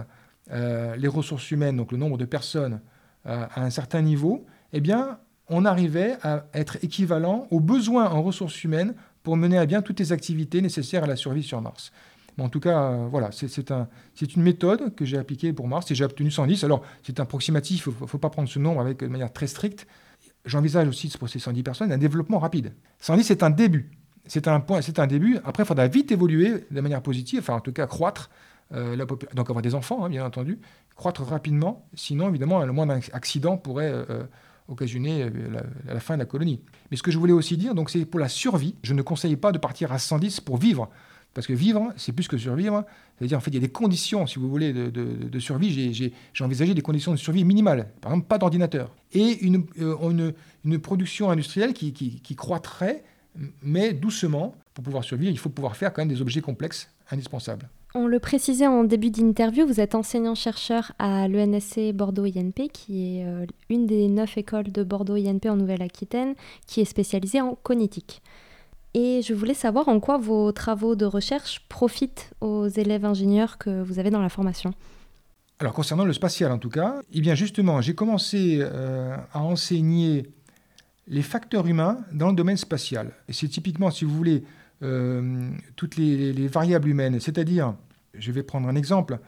euh, 0.51 0.95
les 0.95 1.07
ressources 1.07 1.51
humaines, 1.51 1.77
donc 1.77 1.91
le 1.91 1.99
nombre 1.99 2.17
de 2.17 2.25
personnes 2.25 2.81
euh, 3.27 3.45
à 3.53 3.63
un 3.63 3.69
certain 3.69 4.01
niveau, 4.01 4.47
eh 4.73 4.81
bien, 4.81 5.19
on 5.47 5.63
arrivait 5.63 6.17
à 6.23 6.47
être 6.55 6.83
équivalent 6.83 7.45
aux 7.51 7.59
besoins 7.59 8.09
en 8.09 8.23
ressources 8.23 8.63
humaines 8.63 8.95
pour 9.21 9.37
mener 9.37 9.59
à 9.59 9.67
bien 9.67 9.83
toutes 9.83 9.99
les 9.99 10.11
activités 10.11 10.59
nécessaires 10.59 11.03
à 11.03 11.07
la 11.07 11.15
survie 11.15 11.43
sur 11.43 11.61
Mars. 11.61 11.91
Mais 12.37 12.43
en 12.43 12.49
tout 12.49 12.59
cas, 12.59 12.81
euh, 12.81 13.07
voilà, 13.09 13.29
c'est 13.31 13.71
un, 13.71 13.87
une 14.21 14.43
méthode 14.43 14.93
que 14.95 15.05
j'ai 15.05 15.17
appliquée 15.17 15.53
pour 15.53 15.67
Mars 15.67 15.89
et 15.91 15.95
j'ai 15.95 16.03
obtenu 16.03 16.31
110. 16.31 16.63
Alors, 16.63 16.81
c'est 17.03 17.19
approximatif, 17.19 17.87
il 17.87 18.01
ne 18.01 18.07
faut, 18.07 18.17
pas 18.17 18.29
prendre 18.29 18.49
ce 18.49 18.59
nombre 18.59 18.81
avec, 18.81 18.99
de 18.99 19.07
manière 19.07 19.31
très 19.31 19.47
stricte. 19.47 19.87
J'envisage 20.45 20.87
aussi, 20.87 21.09
pour 21.17 21.29
ces 21.29 21.39
110 21.39 21.63
personnes, 21.63 21.91
un 21.91 21.97
développement 21.97 22.39
rapide. 22.39 22.73
110, 22.99 23.23
c'est 23.23 23.43
un 23.43 23.49
début. 23.49 23.91
C'est 24.27 24.47
un, 24.47 24.59
point, 24.59 24.79
un 24.97 25.07
début. 25.07 25.37
Après, 25.43 25.63
il 25.63 25.65
faudra 25.65 25.87
vite 25.87 26.11
évoluer 26.11 26.65
de 26.71 26.81
manière 26.81 27.01
positive, 27.01 27.39
enfin, 27.39 27.55
en 27.55 27.61
tout 27.61 27.73
cas, 27.73 27.87
croître. 27.87 28.29
Euh, 28.73 28.95
la 28.95 29.05
donc, 29.05 29.49
avoir 29.49 29.61
des 29.61 29.75
enfants, 29.75 30.03
hein, 30.03 30.09
bien 30.09 30.25
entendu, 30.25 30.59
croître 30.95 31.23
rapidement. 31.23 31.87
Sinon, 31.93 32.29
évidemment, 32.29 32.65
le 32.65 32.71
moindre 32.71 32.95
accident 33.13 33.57
pourrait. 33.57 33.91
Euh, 33.91 34.23
occasionner 34.67 35.23
euh, 35.23 35.61
la, 35.85 35.99
fin 35.99 36.15
de 36.15 36.19
la 36.19 36.25
colonie. 36.25 36.61
Mais 36.89 36.97
ce 36.97 37.03
que 37.03 37.11
je 37.11 37.17
voulais 37.17 37.33
aussi 37.33 37.57
dire, 37.57 37.75
donc, 37.75 37.89
c'est 37.89 38.05
pour 38.05 38.19
la 38.19 38.29
survie. 38.29 38.75
Je 38.83 38.93
ne 38.93 39.01
conseille 39.01 39.35
pas 39.35 39.51
de 39.51 39.57
partir 39.57 39.91
à 39.91 39.99
110 39.99 40.41
pour 40.41 40.57
vivre. 40.57 40.89
Parce 41.35 41.45
que 41.45 41.53
vivre, 41.53 41.93
c'est 41.97 42.13
plus 42.13 42.29
que 42.29 42.37
survivre. 42.37 42.85
C'est-à-dire, 43.17 43.37
en 43.37 43.41
fait, 43.41 43.51
il 43.51 43.55
y 43.55 43.57
a 43.57 43.61
des 43.61 43.69
conditions, 43.69 44.25
si 44.25 44.39
vous 44.39 44.49
voulez, 44.49 44.73
de, 44.73 45.39
survie. 45.39 45.93
J'ai 45.93 46.43
envisagé 46.43 46.73
des 46.73 46.81
conditions 46.81 47.11
de 47.11 47.17
survie 47.17 47.43
minimales. 47.43 47.91
Par 48.01 48.11
exemple, 48.11 48.27
pas 48.27 48.37
d'ordinateur. 48.37 48.95
Et 49.11 49.45
une, 49.45 49.65
euh, 49.79 50.31
une, 50.63 50.79
production 50.79 51.29
industrielle 51.29 51.73
qui, 51.73 51.93
qui, 51.93 52.21
qui 52.21 52.35
croîtrait, 52.35 53.03
mais 53.61 53.93
doucement. 53.93 54.55
Pour 54.73 54.83
pouvoir 54.83 55.03
survivre, 55.03 55.31
il 55.31 55.37
faut 55.37 55.49
pouvoir 55.49 55.75
faire 55.75 55.93
quand 55.93 56.01
même 56.01 56.09
des 56.09 56.21
objets 56.21 56.41
complexes 56.41 56.89
indispensables. 57.11 57.69
On 57.97 58.07
le 58.07 58.19
précisait 58.19 58.67
en 58.67 58.83
début 58.83 59.09
d'interview, 59.09 59.65
vous 59.65 59.79
êtes 59.79 59.95
enseignant-chercheur 59.95 60.91
à 60.99 61.29
l'ENSC 61.29 61.93
Bordeaux-INP, 61.93 62.69
qui 62.73 63.19
est 63.19 63.25
euh, 63.25 63.45
une 63.69 63.85
des 63.87 64.09
neuf 64.09 64.37
écoles 64.37 64.69
de 64.69 64.83
Bordeaux-INP 64.83 65.49
en 65.49 65.55
Nouvelle-Aquitaine, 65.55 66.35
qui 66.67 66.81
est 66.81 66.85
spécialisée 66.85 67.39
en 67.39 67.55
cognitique. 67.55 68.21
Et 68.97 69.21
je 69.21 69.33
voulais 69.33 69.53
savoir 69.53 69.89
en 69.89 69.99
quoi 69.99 70.17
vos 70.17 70.53
travaux 70.53 70.95
de 70.95 71.03
recherche 71.03 71.59
profitent 71.67 72.31
aux 72.39 72.69
élèves 72.69 73.03
ingénieurs 73.03 73.57
que 73.57 73.83
vous 73.83 73.99
avez 73.99 74.09
dans 74.09 74.21
la 74.21 74.29
formation. 74.29 74.73
Alors 75.59 75.73
concernant 75.73 76.05
le 76.05 76.13
spatial 76.13 76.49
en 76.53 76.57
tout 76.57 76.69
cas, 76.69 77.01
eh 77.11 77.19
bien 77.19 77.35
justement, 77.35 77.81
j'ai 77.81 77.93
commencé 77.93 78.59
euh, 78.61 79.17
à 79.33 79.41
enseigner 79.41 80.29
les 81.07 81.21
facteurs 81.21 81.67
humains 81.67 81.97
dans 82.13 82.29
le 82.29 82.35
domaine 82.35 82.55
spatial. 82.55 83.11
Et 83.27 83.33
c'est 83.33 83.49
typiquement, 83.49 83.91
si 83.91 84.05
vous 84.05 84.15
voulez, 84.15 84.45
euh, 84.81 85.49
toutes 85.75 85.97
les, 85.97 86.31
les, 86.31 86.47
variables 86.47 86.87
humaines. 86.87 87.19
C'est-à-dire, 87.19 87.75
je 88.13 88.31
vais 88.31 88.43
prendre 88.43 88.69
un 88.69 88.75
exemple, 88.75 89.19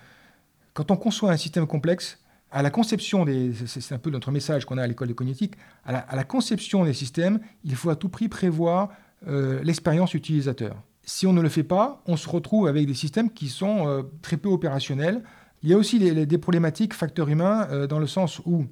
quand 0.74 0.92
on 0.92 0.96
conçoit 0.96 1.32
un 1.32 1.38
système 1.38 1.68
complexe, 1.68 2.20
à 2.52 2.62
la 2.62 2.70
conception 2.70 3.26
des, 3.26 3.52
c'est 3.66 3.94
un 3.94 4.00
peu 4.00 4.12
notre 4.12 4.32
message 4.32 4.64
qu'on 4.64 4.78
a 4.78 4.84
à 4.84 4.88
l'école 4.88 5.10
de 5.10 5.14
cognitique, 5.14 5.56
la, 5.86 6.00
à 6.00 6.16
la, 6.16 6.24
conception 6.24 6.86
des 6.86 6.94
systèmes, 6.94 7.42
il 7.66 7.76
faut 7.76 7.90
à 7.90 7.98
tout 7.98 8.08
prix 8.08 8.30
prévoir 8.30 8.92
euh, 9.26 9.62
l'expérience 9.64 10.14
utilisateur. 10.14 10.76
Si 11.04 11.26
on 11.26 11.34
ne 11.34 11.42
le 11.42 11.50
fait 11.50 11.64
pas, 11.64 12.04
on 12.06 12.18
se 12.18 12.28
retrouve 12.28 12.68
avec 12.68 12.86
des 12.86 12.94
systèmes 12.94 13.32
qui 13.32 13.48
sont 13.48 13.88
euh, 13.88 14.04
très 14.22 14.38
peu 14.38 14.50
opérationnels. 14.50 15.24
Il 15.64 15.70
y 15.70 15.74
a 15.74 15.78
aussi 15.78 15.98
des 16.00 16.38
problématiques 16.38 16.94
facteurs 16.94 17.30
humains 17.30 17.68
euh, 17.72 17.88
dans 17.88 18.00
le 18.00 18.08
sens 18.08 18.40
où, 18.46 18.66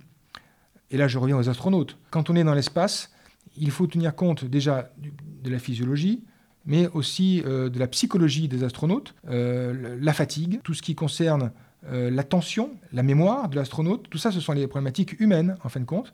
et 0.91 0.97
là 0.97 1.07
je 1.07 1.17
reviens 1.17 1.37
aux 1.37 1.49
astronautes, 1.49 1.97
quand 2.11 2.29
on 2.29 2.35
est 2.35 2.43
dans 2.43 2.53
l'espace, 2.53 3.11
il 3.57 3.71
faut 3.71 3.87
tenir 3.87 4.15
compte 4.15 4.45
déjà 4.45 4.91
de 4.97 5.49
la 5.49 5.59
physiologie, 5.59 6.23
mais 6.65 6.87
aussi 6.89 7.41
de 7.45 7.79
la 7.79 7.87
psychologie 7.87 8.47
des 8.47 8.63
astronautes, 8.63 9.13
la 9.23 10.13
fatigue, 10.13 10.59
tout 10.63 10.73
ce 10.73 10.81
qui 10.81 10.95
concerne 10.95 11.51
euh, 11.91 12.09
l'attention, 12.09 12.71
la 12.93 13.03
mémoire 13.03 13.47
de 13.47 13.55
l'astronaute, 13.55 14.09
tout 14.09 14.17
ça 14.17 14.31
ce 14.31 14.39
sont 14.39 14.53
les 14.53 14.65
problématiques 14.65 15.19
humaines 15.19 15.55
en 15.63 15.69
fin 15.69 15.79
de 15.79 15.85
compte. 15.85 16.13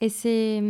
Et 0.00 0.08
c'est, 0.08 0.62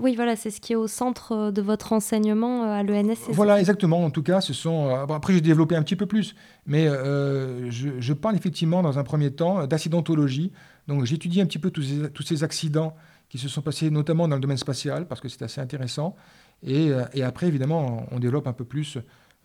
oui, 0.00 0.14
voilà, 0.16 0.36
c'est 0.36 0.50
ce 0.50 0.60
qui 0.60 0.72
est 0.72 0.76
au 0.76 0.86
centre 0.86 1.50
de 1.50 1.62
votre 1.62 1.92
enseignement 1.92 2.62
à 2.62 2.82
l'ENS. 2.82 3.16
Voilà, 3.28 3.60
exactement. 3.60 4.02
En 4.02 4.10
tout 4.10 4.22
cas, 4.22 4.40
ce 4.40 4.54
sont. 4.54 4.88
Après, 4.88 5.34
j'ai 5.34 5.40
développé 5.40 5.76
un 5.76 5.82
petit 5.82 5.96
peu 5.96 6.06
plus, 6.06 6.34
mais 6.66 6.86
je, 6.86 7.90
je, 7.98 8.12
parle 8.14 8.36
effectivement 8.36 8.82
dans 8.82 8.98
un 8.98 9.04
premier 9.04 9.30
temps 9.30 9.66
d'accidentologie. 9.66 10.52
Donc, 10.88 11.04
j'étudie 11.04 11.40
un 11.40 11.46
petit 11.46 11.58
peu 11.58 11.70
tous 11.70 11.82
ces, 11.82 12.10
tous 12.10 12.22
ces 12.22 12.42
accidents 12.42 12.94
qui 13.30 13.38
se 13.38 13.48
sont 13.48 13.62
passés 13.62 13.90
notamment 13.90 14.28
dans 14.28 14.34
le 14.34 14.40
domaine 14.40 14.58
spatial, 14.58 15.06
parce 15.06 15.20
que 15.20 15.28
c'est 15.28 15.42
assez 15.42 15.60
intéressant. 15.60 16.16
Et, 16.62 16.90
euh, 16.90 17.04
et, 17.14 17.22
après, 17.22 17.46
évidemment, 17.46 18.06
on 18.10 18.18
développe 18.18 18.46
un 18.46 18.52
peu 18.52 18.64
plus, 18.64 18.98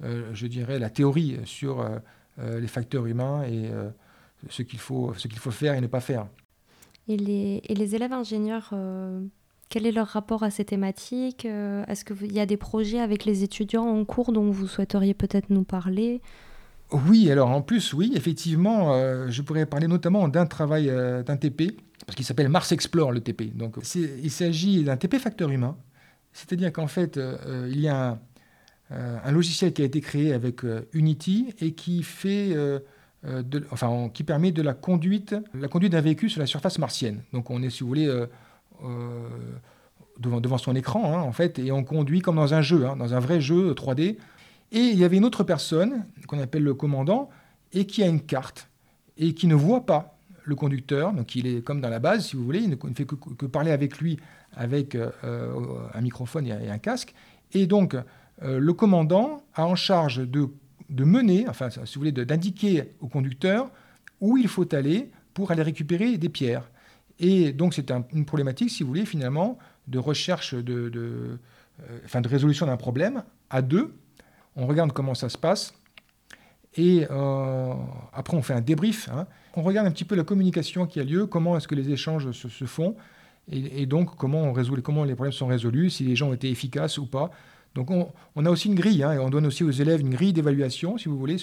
euh, 0.03 0.29
je 0.33 0.47
dirais, 0.47 0.79
la 0.79 0.89
théorie 0.89 1.39
sur 1.45 1.79
euh, 1.79 2.59
les 2.59 2.67
facteurs 2.67 3.05
humains 3.05 3.43
et 3.43 3.71
ce 4.49 4.63
qu'il 4.63 4.79
faut, 4.79 5.13
ce 5.15 5.27
qu'il 5.29 5.39
faut 5.39 5.51
faire 5.51 5.75
et 5.75 5.81
ne 5.81 5.87
pas 5.87 6.01
faire. 6.01 6.27
Et 7.07 7.17
les, 7.17 7.61
et 7.67 7.75
les 7.75 7.95
élèves 7.95 8.13
ingénieurs, 8.13 8.73
quel 9.69 9.85
est 9.85 9.91
leur 9.91 10.07
rapport 10.07 10.43
à 10.43 10.49
ces 10.49 10.65
thématiques 10.65 11.45
Est-ce 11.45 12.03
qu'il 12.03 12.33
y 12.33 12.39
a 12.39 12.47
des 12.47 12.57
projets 12.57 12.99
avec 12.99 13.25
les 13.25 13.43
étudiants 13.43 13.85
en 13.85 14.03
cours 14.05 14.31
dont 14.31 14.49
vous 14.49 14.67
souhaiteriez 14.67 15.13
peut-être 15.13 15.51
nous 15.51 15.63
parler? 15.63 16.21
Oui, 16.91 17.29
alors 17.29 17.49
en 17.51 17.61
plus, 17.61 17.93
oui, 17.93 18.11
effectivement, 18.15 18.93
je 19.29 19.41
pourrais 19.43 19.67
parler 19.67 19.87
notamment 19.87 20.27
d'un 20.27 20.47
travail 20.47 20.87
d'un 20.87 21.37
TP, 21.37 21.77
parce 22.05 22.15
qu'il 22.15 22.25
s'appelle 22.25 22.49
Mars 22.49 22.71
Explore, 22.71 23.11
le 23.11 23.21
TP. 23.21 23.55
Donc, 23.55 23.75
il 23.95 24.31
s'agit 24.31 24.83
d'un 24.83 24.97
TP 24.97 25.19
facteur 25.19 25.49
humain, 25.51 25.77
c'est-à-dire 26.35 26.73
qu'en 26.73 26.87
fait, 26.87 27.17
euh, 27.17 27.69
il 27.71 27.79
y 27.79 27.87
a 27.87 28.09
un, 28.09 28.19
euh, 28.91 29.31
logiciel 29.31 29.71
qui 29.71 29.81
a 29.81 29.85
été 29.85 30.01
créé 30.01 30.33
avec 30.33 30.65
euh, 30.65 30.81
Unity 30.91 31.53
et 31.59 31.71
qui 31.71 32.03
fait, 32.03 32.53
de, 33.25 33.65
enfin, 33.71 34.09
qui 34.13 34.23
permet 34.23 34.51
de 34.51 34.61
la 34.61 34.73
conduite, 34.73 35.35
la 35.53 35.67
conduite 35.67 35.91
d'un 35.91 36.01
véhicule 36.01 36.29
sur 36.29 36.39
la 36.39 36.45
surface 36.45 36.77
martienne. 36.77 37.23
Donc, 37.33 37.49
on 37.49 37.61
est, 37.63 37.69
si 37.69 37.81
vous 37.81 37.87
voulez, 37.87 38.07
devant, 40.19 40.41
devant, 40.41 40.57
son 40.57 40.75
écran, 40.75 41.13
hein, 41.13 41.21
en 41.21 41.31
fait, 41.31 41.59
et 41.59 41.71
on 41.71 41.83
conduit 41.83 42.21
comme 42.21 42.35
dans 42.35 42.53
un 42.53 42.61
jeu, 42.61 42.85
hein, 42.85 42.95
dans 42.95 43.13
un 43.13 43.19
vrai 43.19 43.41
jeu 43.41 43.73
3D. 43.73 44.17
Et 44.71 44.79
il 44.79 44.97
y 44.97 45.03
avait 45.03 45.17
une 45.17 45.25
autre 45.25 45.43
personne 45.43 46.05
qu'on 46.27 46.39
appelle 46.39 46.63
le 46.63 46.73
commandant 46.73 47.29
et 47.73 47.85
qui 47.85 48.03
a 48.03 48.07
une 48.07 48.21
carte 48.21 48.69
et 49.17 49.33
qui 49.33 49.47
ne 49.47 49.55
voit 49.55 49.85
pas 49.85 50.17
le 50.43 50.55
conducteur, 50.55 51.11
donc 51.13 51.35
il 51.35 51.47
est 51.47 51.63
comme 51.63 51.81
dans 51.81 51.89
la 51.89 51.99
base, 51.99 52.27
si 52.27 52.35
vous 52.35 52.43
voulez, 52.43 52.59
il 52.59 52.69
ne 52.69 52.93
fait 52.93 53.05
que, 53.05 53.45
parler 53.47 53.71
avec 53.71 53.97
lui 53.97 54.19
avec 54.53 54.95
euh, 54.95 55.09
un 55.93 56.01
microphone 56.01 56.47
et 56.47 56.69
un 56.69 56.77
casque. 56.77 57.13
Et 57.51 57.65
donc, 57.65 57.95
euh, 58.43 58.59
le 58.59 58.73
commandant 58.73 59.43
a 59.55 59.65
en 59.65 59.75
charge 59.75 60.17
de, 60.17 60.47
de 60.89 61.03
mener, 61.03 61.47
enfin, 61.47 61.69
si 61.69 61.79
vous 61.79 62.01
voulez, 62.01 62.11
d'indiquer 62.11 62.91
au 62.99 63.07
conducteur 63.07 63.69
où 64.21 64.37
il 64.37 64.47
faut 64.47 64.73
aller 64.73 65.11
pour 65.33 65.51
aller 65.51 65.63
récupérer 65.63 66.17
des 66.17 66.29
pierres. 66.29 66.69
Et 67.19 67.53
donc, 67.53 67.73
c'est 67.73 67.91
un, 67.91 68.05
une 68.13 68.25
problématique, 68.25 68.69
si 68.69 68.83
vous 68.83 68.89
voulez, 68.89 69.05
finalement, 69.05 69.57
de 69.87 69.99
recherche, 69.99 70.53
de, 70.53 70.91
euh, 70.95 71.37
enfin, 72.05 72.21
de 72.21 72.27
résolution 72.27 72.65
d'un 72.65 72.77
problème 72.77 73.23
à 73.49 73.61
deux. 73.61 73.93
On 74.55 74.67
regarde 74.67 74.91
comment 74.91 75.15
ça 75.15 75.29
se 75.29 75.37
passe. 75.37 75.73
Et 76.75 77.07
euh, 77.09 77.73
après, 78.13 78.35
on 78.35 78.41
fait 78.41 78.53
un 78.53 78.61
débrief. 78.61 79.09
Hein. 79.09 79.27
On 79.55 79.61
regarde 79.61 79.87
un 79.87 79.91
petit 79.91 80.03
peu 80.03 80.15
la 80.15 80.23
communication 80.23 80.85
qui 80.85 80.99
a 80.99 81.03
lieu, 81.03 81.25
comment 81.25 81.55
est-ce 81.57 81.67
que 81.67 81.75
les 81.75 81.89
échanges 81.89 82.31
se, 82.31 82.65
font, 82.65 82.95
et, 83.49 83.81
et, 83.81 83.85
donc 83.85 84.15
comment, 84.17 84.43
on 84.43 84.51
résout, 84.51 84.81
comment 84.81 85.05
les 85.05 85.15
problèmes 85.15 85.31
sont 85.31 85.47
résolus, 85.47 85.91
si 85.91 86.03
les 86.03 86.15
gens 86.15 86.29
ont 86.29 86.33
été 86.33 86.49
efficaces 86.49 86.97
ou 86.97 87.05
pas. 87.05 87.31
Donc 87.75 87.91
on, 87.91 88.11
on 88.35 88.45
a 88.45 88.49
aussi 88.49 88.69
une 88.69 88.75
grille, 88.75 89.03
hein, 89.03 89.11
et 89.11 89.19
on 89.19 89.29
donne 89.29 89.45
aussi 89.45 89.63
aux 89.63 89.71
élèves 89.71 89.99
une 89.99 90.09
grille 90.09 90.33
d'évaluation, 90.33 90.97
si 90.97 91.09
vous 91.09 91.17
voulez, 91.17 91.35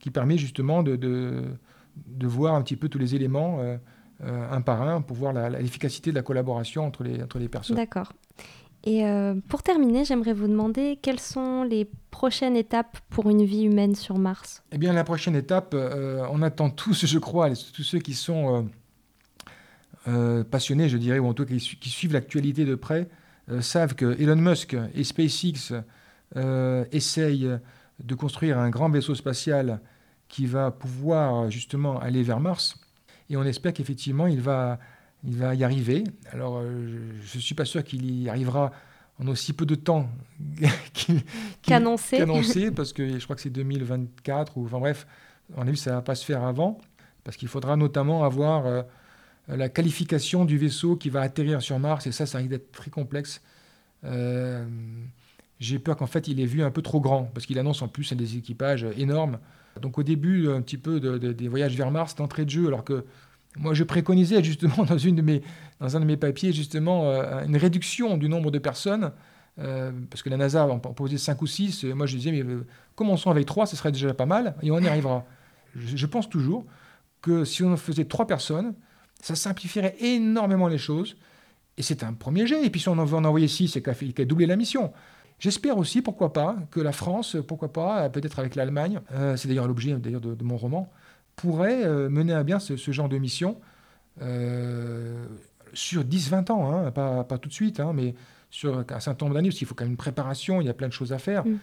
qui 0.00 0.10
permet 0.10 0.38
justement 0.38 0.82
de, 0.82 0.96
de, 0.96 1.44
de, 2.06 2.26
voir 2.26 2.54
un 2.54 2.62
petit 2.62 2.76
peu 2.76 2.88
tous 2.88 2.98
les 2.98 3.14
éléments 3.14 3.60
euh, 3.60 3.76
euh, 4.24 4.50
un 4.50 4.62
par 4.62 4.80
un 4.80 5.02
pour 5.02 5.18
voir 5.18 5.34
l'efficacité 5.50 6.10
de 6.10 6.16
la 6.16 6.22
collaboration 6.22 6.86
entre 6.86 7.04
les, 7.04 7.22
entre 7.22 7.38
les 7.38 7.48
personnes. 7.48 7.76
D'accord. 7.76 8.10
Et 8.84 9.04
euh, 9.04 9.34
pour 9.48 9.62
terminer, 9.62 10.04
j'aimerais 10.06 10.32
vous 10.32 10.48
demander 10.48 10.98
quelles 11.02 11.20
sont 11.20 11.64
les 11.64 11.90
prochaines 12.10 12.56
étapes 12.56 12.98
pour 13.10 13.28
une 13.28 13.44
vie 13.44 13.64
humaine 13.64 13.94
sur 13.94 14.16
Mars? 14.16 14.62
Eh 14.72 14.78
bien, 14.78 14.94
la 14.94 15.04
prochaine 15.04 15.36
étape, 15.36 15.74
on 15.74 16.40
attend 16.40 16.70
tous, 16.70 17.04
je 17.04 17.18
crois, 17.18 17.50
tous 17.50 17.82
ceux 17.82 17.98
qui 17.98 18.14
sont 18.14 18.70
passionnés, 20.50 20.88
je 20.88 20.96
dirais, 20.96 21.18
ou 21.18 21.26
en 21.26 21.34
tout 21.34 21.44
cas 21.44 21.54
qui, 21.54 21.76
qui 21.78 21.90
suivent 21.90 22.12
l'actualité 22.12 22.64
de 22.64 22.76
près, 22.76 23.08
savent 23.60 23.94
que 23.94 24.20
Elon 24.20 24.36
Musk 24.36 24.76
et 24.94 25.04
SpaceX 25.04 25.72
euh, 26.36 26.84
essayent 26.92 27.58
de 28.02 28.14
construire 28.14 28.58
un 28.58 28.70
grand 28.70 28.90
vaisseau 28.90 29.14
spatial 29.14 29.80
qui 30.28 30.46
va 30.46 30.70
pouvoir 30.70 31.50
justement 31.50 31.98
aller 32.00 32.22
vers 32.22 32.40
Mars. 32.40 32.78
Et 33.30 33.36
on 33.36 33.44
espère 33.44 33.72
qu'effectivement, 33.72 34.26
il 34.26 34.40
va 34.40 34.78
il 35.24 35.36
va 35.36 35.54
y 35.54 35.64
arriver. 35.64 36.04
Alors, 36.32 36.58
euh, 36.58 36.98
je 37.22 37.36
ne 37.36 37.42
suis 37.42 37.54
pas 37.54 37.64
sûr 37.64 37.82
qu'il 37.84 38.22
y 38.22 38.28
arrivera 38.28 38.70
en 39.20 39.28
aussi 39.28 39.52
peu 39.52 39.66
de 39.66 39.74
temps 39.74 40.08
qu'annoncé, 41.62 42.18
qu 42.18 42.70
parce 42.74 42.92
que 42.92 43.18
je 43.18 43.24
crois 43.24 43.34
que 43.34 43.42
c'est 43.42 43.50
2024, 43.50 44.56
ou 44.56 44.66
enfin 44.66 44.78
bref, 44.78 45.06
on 45.56 45.66
a 45.66 45.70
vu 45.70 45.76
ça 45.76 45.90
ne 45.90 45.96
va 45.96 46.02
pas 46.02 46.14
se 46.14 46.24
faire 46.24 46.44
avant, 46.44 46.78
parce 47.24 47.36
qu'il 47.36 47.48
faudra 47.48 47.76
notamment 47.76 48.24
avoir 48.24 48.66
euh, 48.66 48.82
la 49.48 49.68
qualification 49.68 50.44
du 50.44 50.58
vaisseau 50.58 50.96
qui 50.96 51.10
va 51.10 51.20
atterrir 51.20 51.62
sur 51.62 51.78
Mars, 51.78 52.06
et 52.06 52.12
ça, 52.12 52.26
ça 52.26 52.38
risque 52.38 52.50
d'être 52.50 52.72
très 52.72 52.90
complexe. 52.90 53.42
Euh, 54.04 54.64
J'ai 55.60 55.78
peur 55.78 55.96
qu'en 55.96 56.06
fait, 56.06 56.28
il 56.28 56.40
ait 56.40 56.46
vu 56.46 56.62
un 56.62 56.70
peu 56.70 56.82
trop 56.82 57.00
grand, 57.00 57.24
parce 57.34 57.46
qu'il 57.46 57.58
annonce 57.58 57.82
en 57.82 57.88
plus 57.88 58.12
des 58.12 58.36
équipages 58.36 58.86
énormes. 58.96 59.38
Donc 59.80 59.98
au 59.98 60.02
début, 60.02 60.48
un 60.48 60.62
petit 60.62 60.78
peu 60.78 61.00
de, 61.00 61.18
de, 61.18 61.32
des 61.32 61.48
voyages 61.48 61.76
vers 61.76 61.90
Mars, 61.90 62.14
d'entrée 62.14 62.44
de 62.44 62.50
jeu, 62.50 62.66
alors 62.66 62.84
que 62.84 63.04
moi, 63.58 63.74
je 63.74 63.84
préconisais 63.84 64.42
justement 64.42 64.84
dans, 64.88 64.98
une 64.98 65.16
de 65.16 65.22
mes, 65.22 65.42
dans 65.80 65.96
un 65.96 66.00
de 66.00 66.04
mes 66.04 66.16
papiers 66.16 66.52
justement 66.52 67.10
euh, 67.10 67.44
une 67.44 67.56
réduction 67.56 68.16
du 68.16 68.28
nombre 68.28 68.50
de 68.50 68.58
personnes, 68.58 69.12
euh, 69.58 69.90
parce 70.10 70.22
que 70.22 70.28
la 70.28 70.36
NASA 70.36 70.66
en 70.66 70.78
proposait 70.78 71.18
5 71.18 71.40
ou 71.40 71.46
6. 71.46 71.84
Moi, 71.84 72.06
je 72.06 72.16
disais, 72.16 72.32
mais 72.32 72.42
euh, 72.42 72.66
commençons 72.94 73.30
avec 73.30 73.46
3, 73.46 73.66
ce 73.66 73.76
serait 73.76 73.92
déjà 73.92 74.12
pas 74.12 74.26
mal, 74.26 74.54
et 74.62 74.70
on 74.70 74.78
y 74.78 74.88
arrivera. 74.88 75.24
Je, 75.74 75.96
je 75.96 76.06
pense 76.06 76.28
toujours 76.28 76.66
que 77.22 77.44
si 77.44 77.62
on 77.62 77.76
faisait 77.76 78.04
3 78.04 78.26
personnes, 78.26 78.74
ça 79.20 79.34
simplifierait 79.34 79.96
énormément 80.00 80.68
les 80.68 80.78
choses. 80.78 81.16
Et 81.78 81.82
c'est 81.82 82.02
un 82.02 82.12
premier 82.12 82.46
jet. 82.46 82.64
Et 82.64 82.70
puis 82.70 82.80
si 82.80 82.88
on 82.88 82.98
en 82.98 83.04
veut 83.04 83.16
en 83.16 83.24
envoyer 83.24 83.48
6, 83.48 83.68
c'est 83.68 83.82
qu'à 83.82 83.94
qu 83.94 84.26
doubler 84.26 84.46
la 84.46 84.56
mission. 84.56 84.92
J'espère 85.38 85.76
aussi, 85.76 86.00
pourquoi 86.00 86.32
pas, 86.32 86.56
que 86.70 86.80
la 86.80 86.92
France, 86.92 87.36
pourquoi 87.46 87.72
pas, 87.72 88.08
peut-être 88.08 88.38
avec 88.38 88.54
l'Allemagne, 88.54 89.00
euh, 89.12 89.36
c'est 89.36 89.48
d'ailleurs 89.48 89.68
l'objet 89.68 89.92
d'ailleurs 89.94 90.22
de, 90.22 90.34
de, 90.34 90.44
mon 90.44 90.56
roman, 90.56 90.90
pourrait 91.34 91.84
euh, 91.84 92.08
mener 92.08 92.32
à 92.32 92.42
bien 92.42 92.58
ce, 92.58 92.78
ce 92.78 92.90
genre 92.90 93.10
de 93.10 93.18
mission 93.18 93.60
euh, 94.22 95.26
sur 95.74 96.04
10-20 96.04 96.52
ans, 96.52 96.72
hein, 96.72 96.90
pas, 96.90 97.24
pas, 97.24 97.36
tout 97.36 97.50
de 97.50 97.54
suite, 97.54 97.80
hein, 97.80 97.92
mais 97.94 98.14
sur 98.48 98.78
un 98.78 99.00
certain 99.00 99.26
nombre 99.26 99.34
d'années, 99.34 99.48
parce 99.50 99.58
qu'il 99.58 99.66
faut 99.66 99.74
quand 99.74 99.84
même 99.84 99.92
une 99.92 99.98
préparation, 99.98 100.62
il 100.62 100.66
y 100.66 100.70
a 100.70 100.74
plein 100.74 100.88
de 100.88 100.92
choses 100.94 101.12
à 101.12 101.18
faire. 101.18 101.46
Mm. 101.46 101.58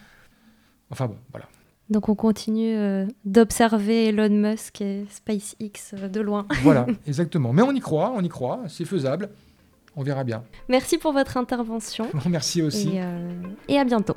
Enfin 0.90 1.06
bon, 1.08 1.16
voilà. 1.32 1.48
Donc 1.90 2.08
on 2.08 2.14
continue 2.14 2.76
euh, 2.76 3.06
d'observer 3.24 4.06
Elon 4.06 4.30
Musk 4.30 4.80
et 4.80 5.04
SpaceX 5.10 5.94
euh, 5.94 6.08
de 6.08 6.20
loin. 6.20 6.46
voilà, 6.62 6.86
exactement. 7.06 7.52
Mais 7.52 7.62
on 7.62 7.72
y 7.72 7.80
croit, 7.80 8.12
on 8.16 8.22
y 8.22 8.28
croit, 8.28 8.62
c'est 8.68 8.86
faisable. 8.86 9.28
On 9.96 10.02
verra 10.02 10.24
bien. 10.24 10.42
Merci 10.68 10.98
pour 10.98 11.12
votre 11.12 11.36
intervention. 11.36 12.08
Merci 12.28 12.62
aussi. 12.62 12.96
Et, 12.96 13.02
euh, 13.02 13.30
et 13.68 13.78
à 13.78 13.84
bientôt. 13.84 14.14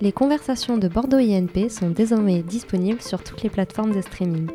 Les 0.00 0.10
conversations 0.10 0.78
de 0.78 0.88
Bordeaux 0.88 1.18
INP 1.18 1.68
sont 1.70 1.90
désormais 1.90 2.42
disponibles 2.42 3.00
sur 3.00 3.22
toutes 3.22 3.42
les 3.42 3.50
plateformes 3.50 3.94
de 3.94 4.00
streaming. 4.00 4.48